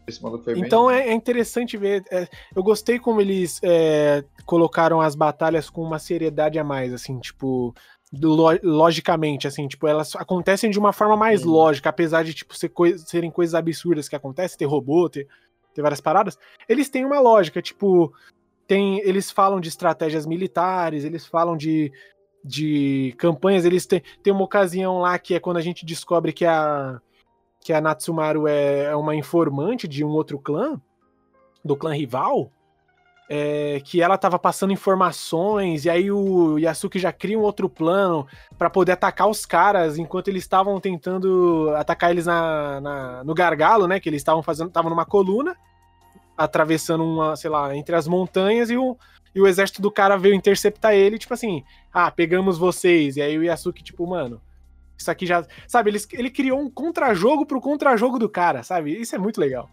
[0.07, 0.63] Esse maluco foi bem.
[0.65, 2.05] Então é, é interessante ver.
[2.11, 7.19] é, eu gostei como eles é, colocaram as batalhas com uma seriedade a mais, assim,
[7.21, 7.75] tipo.
[8.13, 11.51] lo- logicamente, assim, tipo, elas acontecem de uma forma mais Hum.
[11.51, 15.29] lógica, apesar de, tipo, ser coi- serem coisas absurdas que acontecem, ter robô, ter,
[15.75, 16.37] ter várias paradas,
[16.69, 18.13] eles têm uma lógica, tipo,
[18.67, 21.93] tem, eles falam de estratégias militares, eles falam de,
[22.45, 26.45] de campanhas, eles têm, tem uma ocasião lá que é quando a gente descobre que
[26.47, 27.01] a,
[27.61, 30.81] que a Natsumaru é, é uma informante de um outro clã,
[31.65, 32.51] do clã rival,
[33.29, 38.27] é, que ela tava passando informações, e aí o Yasuki já cria um outro plano
[38.59, 43.87] pra poder atacar os caras enquanto eles estavam tentando atacar eles na, na- no gargalo,
[43.87, 44.01] né?
[44.01, 45.55] Que eles estavam fazendo, estavam numa coluna,
[46.37, 48.97] atravessando uma, sei lá, entre as montanhas, e o,
[49.35, 51.63] e o exército do cara veio interceptar ele, tipo assim,
[51.93, 54.41] ah, pegamos vocês, e aí o Yasuki, tipo, mano.
[54.99, 55.47] Isso aqui já.
[55.67, 58.93] Sabe, ele, ele criou um contra-jogo pro contra-jogo do cara, sabe?
[59.01, 59.71] Isso é muito legal.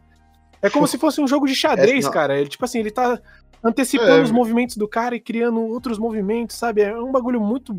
[0.62, 2.39] É como se fosse um jogo de xadrez, não- cara.
[2.39, 3.20] Ele, tipo assim, ele tá
[3.64, 4.22] antecipando É.
[4.22, 6.82] os movimentos do cara e criando outros movimentos, sabe?
[6.82, 7.76] É um bagulho muito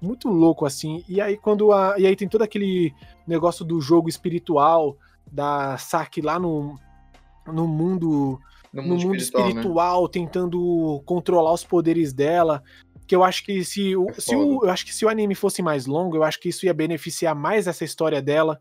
[0.00, 1.04] muito louco assim.
[1.08, 2.94] E aí quando a, e aí tem todo aquele
[3.26, 4.96] negócio do jogo espiritual
[5.30, 6.78] da Saki lá no
[7.46, 8.40] no mundo
[8.72, 10.08] no no mundo espiritual, né?
[10.12, 12.62] tentando controlar os poderes dela.
[13.06, 15.34] Que eu acho que se o, É se o, eu acho que se o anime
[15.34, 18.60] fosse mais longo, eu acho que isso ia beneficiar mais essa história dela,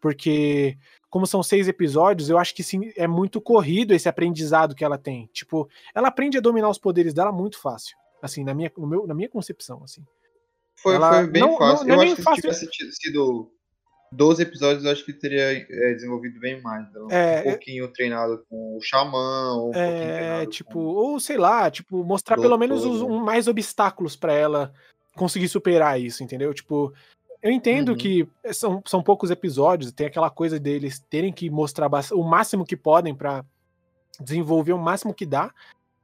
[0.00, 0.76] porque
[1.10, 4.96] como são seis episódios, eu acho que sim, é muito corrido esse aprendizado que ela
[4.96, 5.28] tem.
[5.32, 9.12] Tipo, ela aprende a dominar os poderes dela muito fácil, assim, na minha, meu, na
[9.14, 10.02] minha concepção, assim.
[10.76, 11.86] Foi, Ela- foi bem não- fácil.
[11.86, 12.54] não- não é eu acho que fácil.
[12.54, 13.52] se tivesse sido
[14.12, 16.86] 12 episódios, eu acho que teria é, desenvolvido bem mais.
[16.88, 20.78] Então, É, um pouquinho treinado com o Xamã, ou um É, tipo, com...
[20.80, 24.72] ou sei lá, tipo, mostrar pelo menos os, Doutor, um, mais obstáculos pra ela
[25.16, 26.52] conseguir superar isso, entendeu?
[26.52, 26.92] Tipo,
[27.42, 27.96] eu entendo Uhum.
[27.96, 32.76] que são, são poucos episódios, tem aquela coisa deles terem que mostrar o máximo que
[32.76, 33.44] podem pra
[34.20, 35.52] desenvolver o máximo que dá.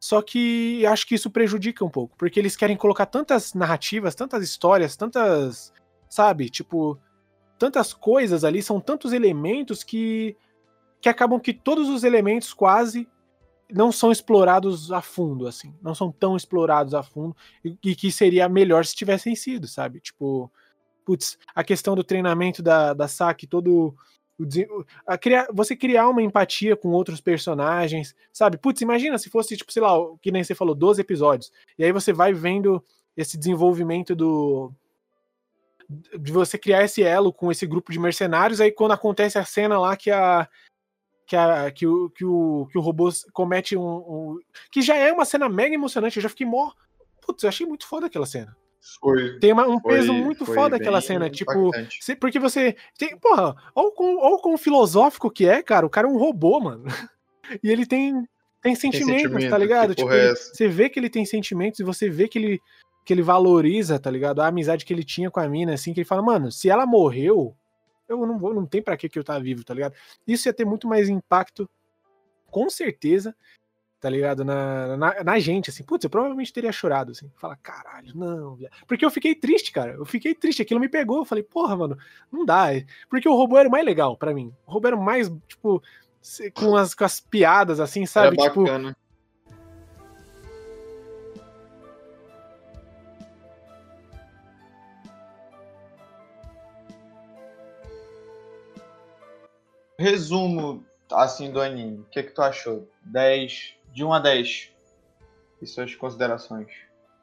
[0.01, 4.43] Só que acho que isso prejudica um pouco, porque eles querem colocar tantas narrativas, tantas
[4.45, 5.73] histórias, tantas,
[6.09, 6.99] sabe, tipo,
[7.59, 10.37] tantas coisas ali, são tantos elementos que
[11.01, 13.09] que acabam que todos os elementos quase
[13.73, 18.11] não são explorados a fundo, assim, não são tão explorados a fundo e, e que
[18.11, 20.01] seria melhor se tivessem sido, sabe?
[20.01, 20.51] Tipo,
[21.05, 23.95] putz, a questão do treinamento da, da Saki, todo
[25.07, 28.57] a criar, você criar uma empatia com outros personagens, sabe?
[28.57, 31.93] Putz, imagina se fosse, tipo, sei lá, que nem você falou, 12 episódios, e aí
[31.93, 32.83] você vai vendo
[33.17, 34.73] esse desenvolvimento do
[35.89, 39.79] de você criar esse elo com esse grupo de mercenários, aí quando acontece a cena
[39.79, 40.49] lá que a
[41.27, 44.39] que, a, que, o, que, o, que o robô comete um, um-
[44.73, 46.17] Que já é uma cena mega emocionante.
[46.17, 46.71] Eu já fiquei mó.
[47.21, 48.57] Putz, eu achei muito foda aquela cena.
[48.99, 51.29] Foi, Tem uma- um foi- peso muito foda aquela cena.
[51.29, 51.71] Tipo.
[52.01, 52.75] Cê- Porque você.
[52.99, 55.85] Tem, porra, olha o, quão, filosófico que é, cara.
[55.85, 56.85] O cara é um robô, mano.
[57.63, 58.27] E ele tem,
[58.63, 59.95] tem sentimentos, sentimento, tá ligado?
[59.95, 62.61] Tipo, é ele- você vê que ele tem sentimentos e você vê que ele,
[63.09, 64.43] que ele valoriza, tá ligado?
[64.43, 66.85] A amizade que ele tinha com a mina, assim, que ele fala, mano, se ela
[66.85, 67.57] morreu,
[68.07, 69.95] eu não vou, não tem pra que que eu tá vivo, tá ligado?
[70.27, 71.67] Isso ia ter muito mais impacto,
[72.51, 73.35] com certeza,
[73.99, 74.45] tá ligado?
[74.45, 78.73] Na, na, na gente, assim, putz, eu provavelmente teria chorado, assim, fala, caralho, não, viado.
[78.87, 81.97] Porque eu fiquei triste, cara, eu fiquei triste, aquilo me pegou, eu falei, porra, mano,
[82.31, 82.67] não dá,
[83.09, 85.83] porque o robô era o mais legal pra mim, o robô era o mais, tipo,
[86.53, 88.37] com as, com as piadas, assim, sabe?
[88.39, 88.95] Era tipo, bacana.
[99.99, 102.01] Resumo assim do anime.
[102.01, 102.89] O que, é que tu achou?
[103.05, 104.73] 10, de 1 a 10.
[105.61, 106.69] E suas considerações.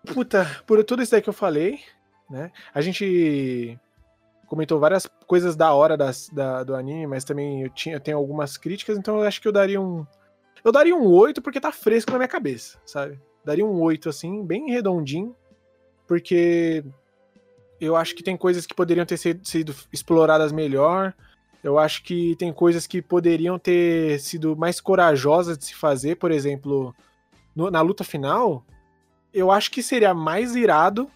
[0.06, 1.80] Puta, por tudo isso aí que eu falei,
[2.30, 2.52] né?
[2.74, 3.80] A gente
[4.48, 8.18] comentou várias coisas da hora das, da, do anime, mas também eu, tinha, eu tenho
[8.18, 10.06] algumas críticas, então eu acho que eu daria um.
[10.64, 13.20] Eu daria um 8 porque tá fresco na minha cabeça, sabe?
[13.44, 15.36] Daria um 8, assim, bem redondinho,
[16.08, 16.84] porque
[17.80, 21.14] eu acho que tem coisas que poderiam ter sido, sido exploradas melhor.
[21.66, 26.30] Eu acho que tem coisas que poderiam ter sido mais corajosas de se fazer, por
[26.30, 26.94] exemplo,
[27.56, 28.64] no, na luta final.
[29.34, 31.10] Eu acho que seria mais irado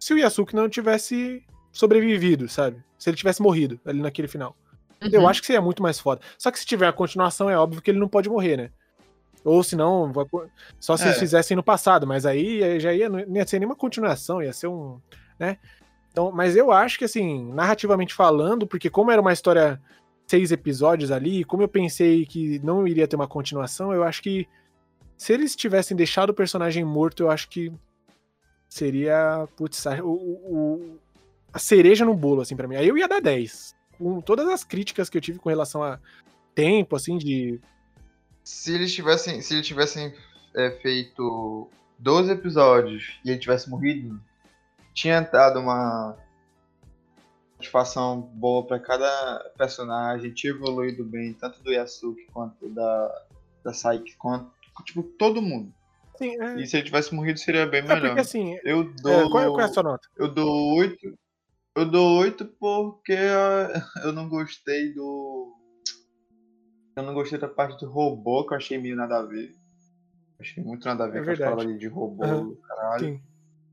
[0.00, 2.82] se o Yasuki não tivesse sobrevivido, sabe?
[2.98, 4.56] Se ele tivesse morrido ali naquele final.
[5.00, 5.08] Uhum.
[5.12, 6.20] Eu acho que seria muito mais foda.
[6.36, 8.70] Só que se tiver a continuação, é óbvio que ele não pode morrer, né?
[9.44, 10.12] Ou se não,
[10.80, 11.06] só se é.
[11.06, 14.66] eles fizessem no passado, mas aí já ia, não ia ser nenhuma continuação, ia ser
[14.66, 15.00] um.
[15.38, 15.58] né?
[16.12, 19.80] Então, mas eu acho que, assim, narrativamente falando, porque como era uma história
[20.26, 24.46] seis episódios ali, como eu pensei que não iria ter uma continuação, eu acho que
[25.16, 27.72] se eles tivessem deixado o personagem morto, eu acho que
[28.68, 30.98] seria, putz, o, o,
[31.52, 32.76] a cereja no bolo, assim, para mim.
[32.76, 33.74] Aí eu ia dar 10.
[33.98, 35.98] Com todas as críticas que eu tive com relação a
[36.54, 37.60] tempo, assim, de.
[38.42, 40.14] Se eles tivessem, se eles tivessem
[40.56, 44.20] é, feito 12 episódios e ele tivesse morrido,
[44.94, 46.16] tinha dado uma
[47.56, 53.24] satisfação boa para cada personagem, tinha evoluído bem, tanto do Yasuki quanto da,
[53.64, 54.50] da Saiki, quanto,
[54.84, 55.72] tipo, todo mundo.
[56.16, 56.60] Sim, é...
[56.60, 57.98] E se ele tivesse morrido seria bem melhor.
[57.98, 60.08] É porque assim, eu dou, é, qual, é, qual, é a sua nota?
[60.16, 61.18] Eu dou 8.
[61.74, 63.16] Eu dou 8 porque
[64.04, 65.56] eu não gostei do.
[66.94, 69.54] Eu não gostei da parte do robô, que eu achei meio nada a ver.
[70.38, 72.56] Achei muito nada a ver é com a ali de robô, uhum.
[72.56, 73.06] caralho.
[73.06, 73.31] Sim.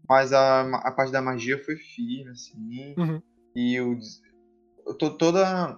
[0.10, 2.96] Mas a, a parte da magia foi firme, assim.
[2.98, 3.22] Uhum.
[3.56, 4.00] E o,
[4.98, 5.78] toda,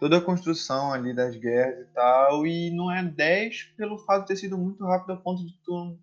[0.00, 2.46] toda a construção ali das guerras e tal.
[2.46, 5.98] E não é 10 pelo fato de ter sido muito rápido a ponto de tu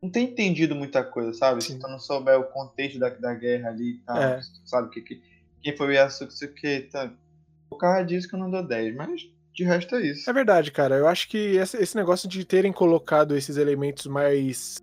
[0.00, 1.62] não ter entendido muita coisa, sabe?
[1.62, 1.74] Sim.
[1.74, 4.40] Se tu não souber o contexto da, da guerra ali e tal, é.
[4.64, 5.22] sabe que, que,
[5.62, 7.12] quem foi o Yasuki, isso que, tá.
[7.68, 9.22] Por causa disso que eu não dou 10, mas
[9.54, 10.28] de resto é isso.
[10.28, 10.96] É verdade, cara.
[10.96, 14.76] Eu acho que esse negócio de terem colocado esses elementos mais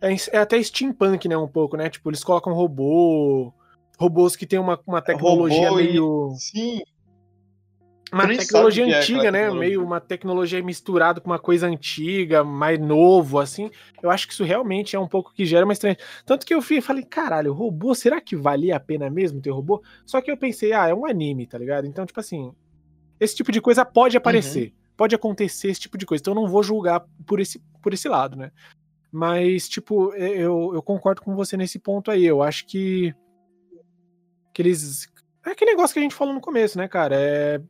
[0.00, 1.88] é, é, até steampunk, né, um pouco, né?
[1.88, 3.52] Tipo, eles colocam robô,
[3.98, 6.32] robôs que tem uma, uma tecnologia Robô meio.
[6.34, 6.38] E...
[6.38, 6.82] Sim.
[8.12, 9.38] Uma tecnologia é antiga, é né?
[9.40, 9.68] Tecnologia.
[9.68, 13.68] Meio uma tecnologia misturada com uma coisa antiga, mais novo, assim.
[14.00, 15.96] Eu acho que isso realmente é um pouco que gera uma estranha.
[16.24, 19.82] Tanto que eu fui, falei, caralho, robô, será que valia a pena mesmo ter robô?
[20.04, 21.86] Só que eu pensei, ah, é um anime, tá ligado?
[21.86, 22.52] Então, tipo assim,
[23.18, 24.68] esse tipo de coisa pode aparecer.
[24.68, 24.86] Uhum.
[24.96, 26.22] Pode acontecer esse tipo de coisa.
[26.22, 28.52] Então eu não vou julgar por esse, por esse lado, né?
[29.10, 32.24] Mas, tipo, eu, eu concordo com você nesse ponto aí.
[32.24, 33.14] Eu acho que
[34.56, 35.06] que eles.
[35.44, 37.14] É aquele negócio que a gente falou no começo, né, cara?
[37.14, 37.60] É,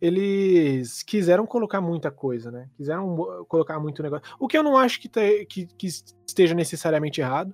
[0.00, 2.70] eles quiseram colocar muita coisa, né?
[2.76, 4.24] Quiseram colocar muito negócio.
[4.38, 7.52] O que eu não acho que, te, que, que, esteja necessariamente errado,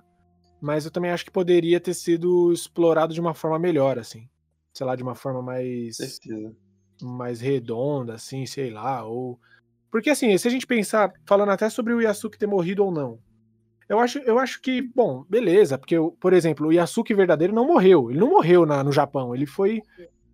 [0.61, 4.29] mas eu também acho que poderia ter sido explorado de uma forma melhor, assim.
[4.71, 5.97] Sei lá, de uma forma mais.
[5.97, 6.55] Certeza.
[7.01, 9.03] Mais redonda, assim, sei lá.
[9.03, 9.39] Ou.
[9.91, 13.19] Porque, assim, se a gente pensar, falando até sobre o Yasuki ter morrido ou não,
[13.89, 18.09] eu acho, eu acho que, bom, beleza, porque, por exemplo, o Yasuki verdadeiro não morreu.
[18.09, 19.33] Ele não morreu na, no Japão.
[19.33, 19.81] Ele foi.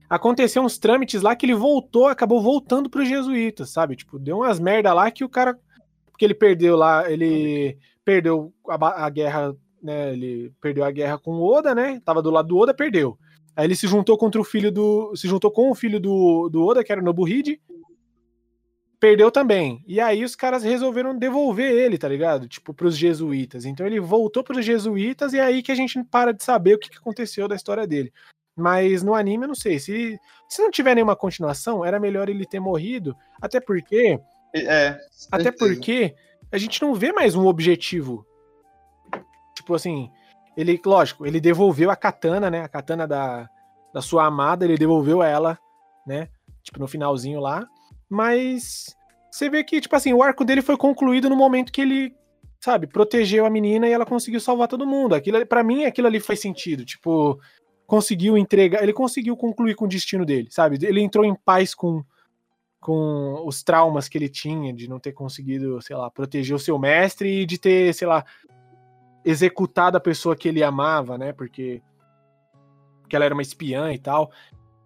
[0.09, 3.95] Aconteceu uns trâmites lá que ele voltou, acabou voltando para os jesuítas, sabe?
[3.95, 5.57] Tipo, deu umas merda lá que o cara.
[6.11, 10.13] Porque ele perdeu lá, ele perdeu a, a guerra, né?
[10.13, 12.01] Ele perdeu a guerra com o Oda, né?
[12.05, 13.17] Tava do lado do Oda, perdeu.
[13.55, 15.13] Aí ele se juntou contra o filho do.
[15.15, 17.59] Se juntou com o filho do, do Oda, que era o Nobuhide,
[19.01, 19.83] perdeu também.
[19.87, 22.47] E aí os caras resolveram devolver ele, tá ligado?
[22.47, 23.65] Tipo, pros jesuítas.
[23.65, 26.79] Então ele voltou pros jesuítas e é aí que a gente para de saber o
[26.79, 28.13] que aconteceu da história dele.
[28.55, 29.79] Mas no anime eu não sei.
[29.79, 33.15] Se, se não tiver nenhuma continuação, era melhor ele ter morrido.
[33.41, 34.19] Até porque.
[34.53, 34.95] É.
[35.31, 36.13] Até porque
[36.51, 38.23] a gente não vê mais um objetivo.
[39.55, 40.11] Tipo assim.
[40.55, 42.61] Ele, lógico, ele devolveu a katana, né?
[42.61, 43.49] A katana da,
[43.93, 45.57] da sua amada, ele devolveu ela,
[46.05, 46.27] né?
[46.61, 47.65] Tipo, no finalzinho lá.
[48.11, 48.93] Mas
[49.31, 52.13] você vê que, tipo assim, o arco dele foi concluído no momento que ele,
[52.59, 55.15] sabe, protegeu a menina e ela conseguiu salvar todo mundo.
[55.15, 56.83] Aquilo, para mim, aquilo ali faz sentido.
[56.83, 57.39] Tipo,
[57.87, 60.77] conseguiu entregar, ele conseguiu concluir com o destino dele, sabe?
[60.85, 62.03] Ele entrou em paz com
[62.81, 66.79] com os traumas que ele tinha de não ter conseguido, sei lá, proteger o seu
[66.79, 68.25] mestre e de ter, sei lá,
[69.23, 71.31] executado a pessoa que ele amava, né?
[71.31, 71.79] Porque,
[73.01, 74.31] porque ela era uma espiã e tal.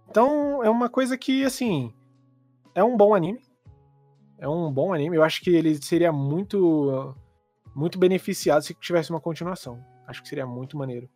[0.09, 1.93] Então, é uma coisa que, assim,
[2.75, 3.39] é um bom anime.
[4.37, 5.15] É um bom anime.
[5.15, 7.15] Eu acho que ele seria muito
[7.73, 9.83] muito beneficiado se tivesse uma continuação.
[10.07, 11.09] Acho que seria muito maneiro.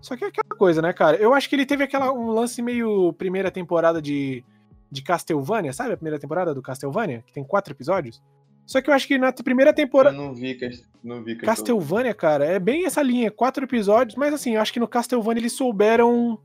[0.00, 1.16] Só que é aquela coisa, né, cara?
[1.16, 4.44] Eu acho que ele teve aquela, um lance meio primeira temporada de,
[4.90, 5.92] de Castlevania, sabe?
[5.92, 8.22] A primeira temporada do Castlevania, que tem quatro episódios.
[8.66, 10.16] Só que eu acho que na primeira temporada.
[10.16, 10.58] Eu não vi,
[11.02, 14.80] não vi Castlevania, cara, é bem essa linha, quatro episódios, mas assim, eu acho que
[14.80, 16.38] no Castlevania eles souberam.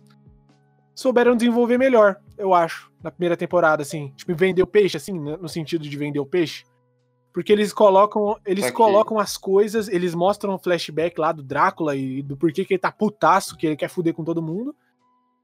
[0.93, 4.14] souberam desenvolver melhor, eu acho, na primeira temporada, assim.
[4.16, 6.64] Tipo, vender o peixe, assim, no sentido de vender o peixe.
[7.32, 8.74] Porque eles colocam, eles Aqui.
[8.74, 12.80] colocam as coisas, eles mostram um flashback lá do Drácula e do porquê que ele
[12.80, 14.76] tá putaço, que ele quer fuder com todo mundo.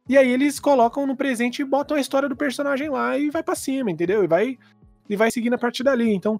[0.07, 3.43] E aí eles colocam no presente e botam a história do personagem lá e vai
[3.43, 4.23] para cima, entendeu?
[4.23, 4.57] E vai
[5.07, 6.11] e vai seguindo a partir dali.
[6.11, 6.39] Então,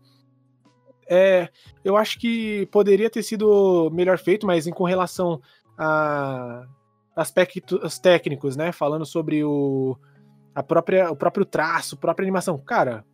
[1.08, 1.50] é,
[1.84, 5.40] eu acho que poderia ter sido melhor feito, mas em com relação
[5.78, 6.66] a
[7.16, 9.98] aspectos técnicos, né, falando sobre o
[10.56, 13.06] a própria o próprio traço, a própria animação, cara,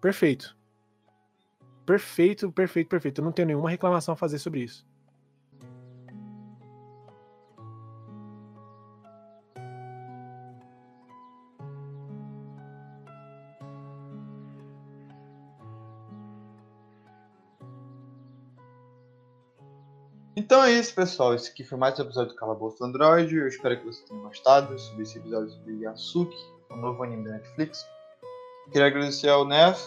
[0.00, 0.58] perfeito
[1.88, 3.20] perfeito, perfeito, perfeito.
[3.22, 4.86] Eu não tenho nenhuma reclamação a fazer sobre isso.
[20.48, 21.34] Então é isso, pessoal.
[21.34, 23.36] Esse aqui foi mais um episódio do Calabouço do Android.
[23.36, 26.38] Eu espero que vocês tenham gostado sobre esse episódio sobre Yasuki,
[26.70, 27.86] o um novo anime da Netflix.
[28.72, 29.78] Queria agradecer ao Nef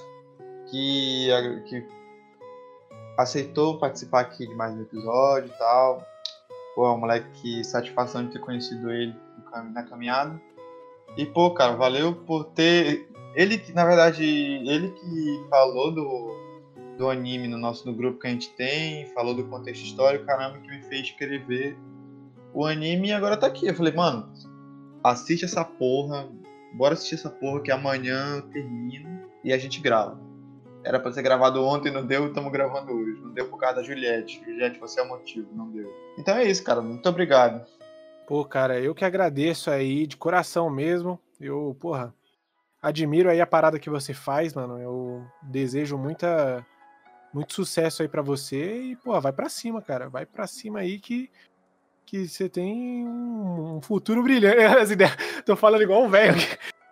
[0.70, 1.30] que,
[1.68, 1.84] que
[3.18, 6.06] aceitou participar aqui de mais um episódio e tal.
[6.76, 9.16] Pô, é um moleque que satisfação de ter conhecido ele
[9.74, 10.40] na caminhada.
[11.18, 13.10] E, pô, cara, valeu por ter.
[13.34, 16.41] Ele que, na verdade, ele que falou do,
[17.02, 20.60] do anime no nosso no grupo que a gente tem, falou do contexto histórico, caramba,
[20.60, 21.76] que me fez querer ver
[22.54, 23.66] o anime e agora tá aqui.
[23.66, 24.32] Eu falei, mano,
[25.04, 26.30] assiste essa porra,
[26.74, 30.20] bora assistir essa porra que amanhã eu termino e a gente grava.
[30.84, 33.20] Era pra ser gravado ontem, não deu, estamos gravando hoje.
[33.20, 34.40] Não deu por causa da Juliette.
[34.46, 35.92] Juliette, você é o motivo, não deu.
[36.20, 36.82] Então é isso, cara.
[36.82, 37.66] Muito obrigado.
[38.28, 41.20] Pô, cara, eu que agradeço aí, de coração mesmo.
[41.40, 42.14] Eu, porra,
[42.80, 44.80] admiro aí a parada que você faz, mano.
[44.80, 46.66] Eu desejo muita
[47.34, 50.10] muito sucesso aí para você e, pô, vai para cima, cara.
[50.10, 51.30] Vai para cima aí que
[52.12, 54.58] que você tem um futuro brilhante.
[54.78, 55.16] As ideias,
[55.46, 56.36] tô falando igual um velho.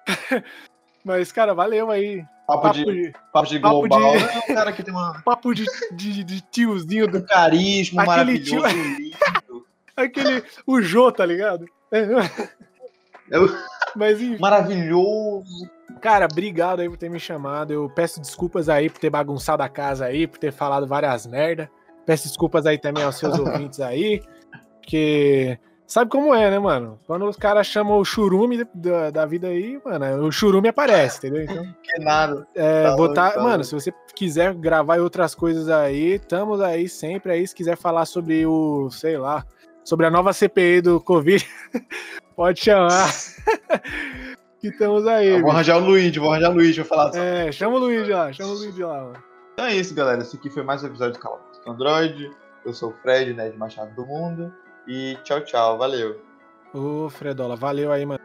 [1.04, 2.24] Mas, cara, valeu aí.
[2.48, 4.18] Papo, papo de, de, papo de papo global.
[4.18, 5.22] De, é um cara que tem uma.
[5.24, 7.08] Papo de, de, de tiozinho.
[7.08, 8.62] Do carisma aquele tio...
[9.96, 10.44] aquele.
[10.66, 11.66] O Jô, tá ligado?
[11.92, 12.02] É.
[13.30, 13.48] Eu...
[13.96, 14.40] Mas enfim.
[14.40, 15.70] Maravilhoso.
[16.00, 17.72] Cara, obrigado aí por ter me chamado.
[17.72, 21.70] Eu peço desculpas aí por ter bagunçado a casa aí, por ter falado várias merda.
[22.06, 24.22] Peço desculpas aí também aos seus ouvintes aí.
[24.82, 27.00] Porque Sabe como é, né, mano?
[27.08, 31.41] Quando os caras chamam o churume da, da vida aí, mano, o churume aparece, entendeu?
[31.41, 32.47] Então, que nada.
[32.54, 37.32] É, tá botar, tá mano, se você quiser gravar outras coisas aí, estamos aí sempre
[37.32, 37.47] aí.
[37.47, 39.43] Se quiser falar sobre o, sei lá,
[39.84, 41.43] sobre a nova CPI do Covid,
[42.38, 43.10] pode chamar.
[44.60, 45.28] Que estamos aí.
[45.28, 47.16] Eu vou arranjar o Luigi, vou arranjar o Luigi, vou falar.
[47.16, 49.24] É, chama o Luigi lá, chama o Luigi lá, mano.
[49.53, 50.22] Então é isso, galera.
[50.22, 52.32] Esse aqui foi mais um episódio do Calma Android.
[52.66, 54.53] Eu sou o Fred, né, de Machado do Mundo.
[54.88, 55.78] E tchau, tchau.
[55.78, 56.20] Valeu.
[56.74, 58.20] Ô, Fredola, valeu aí, mano.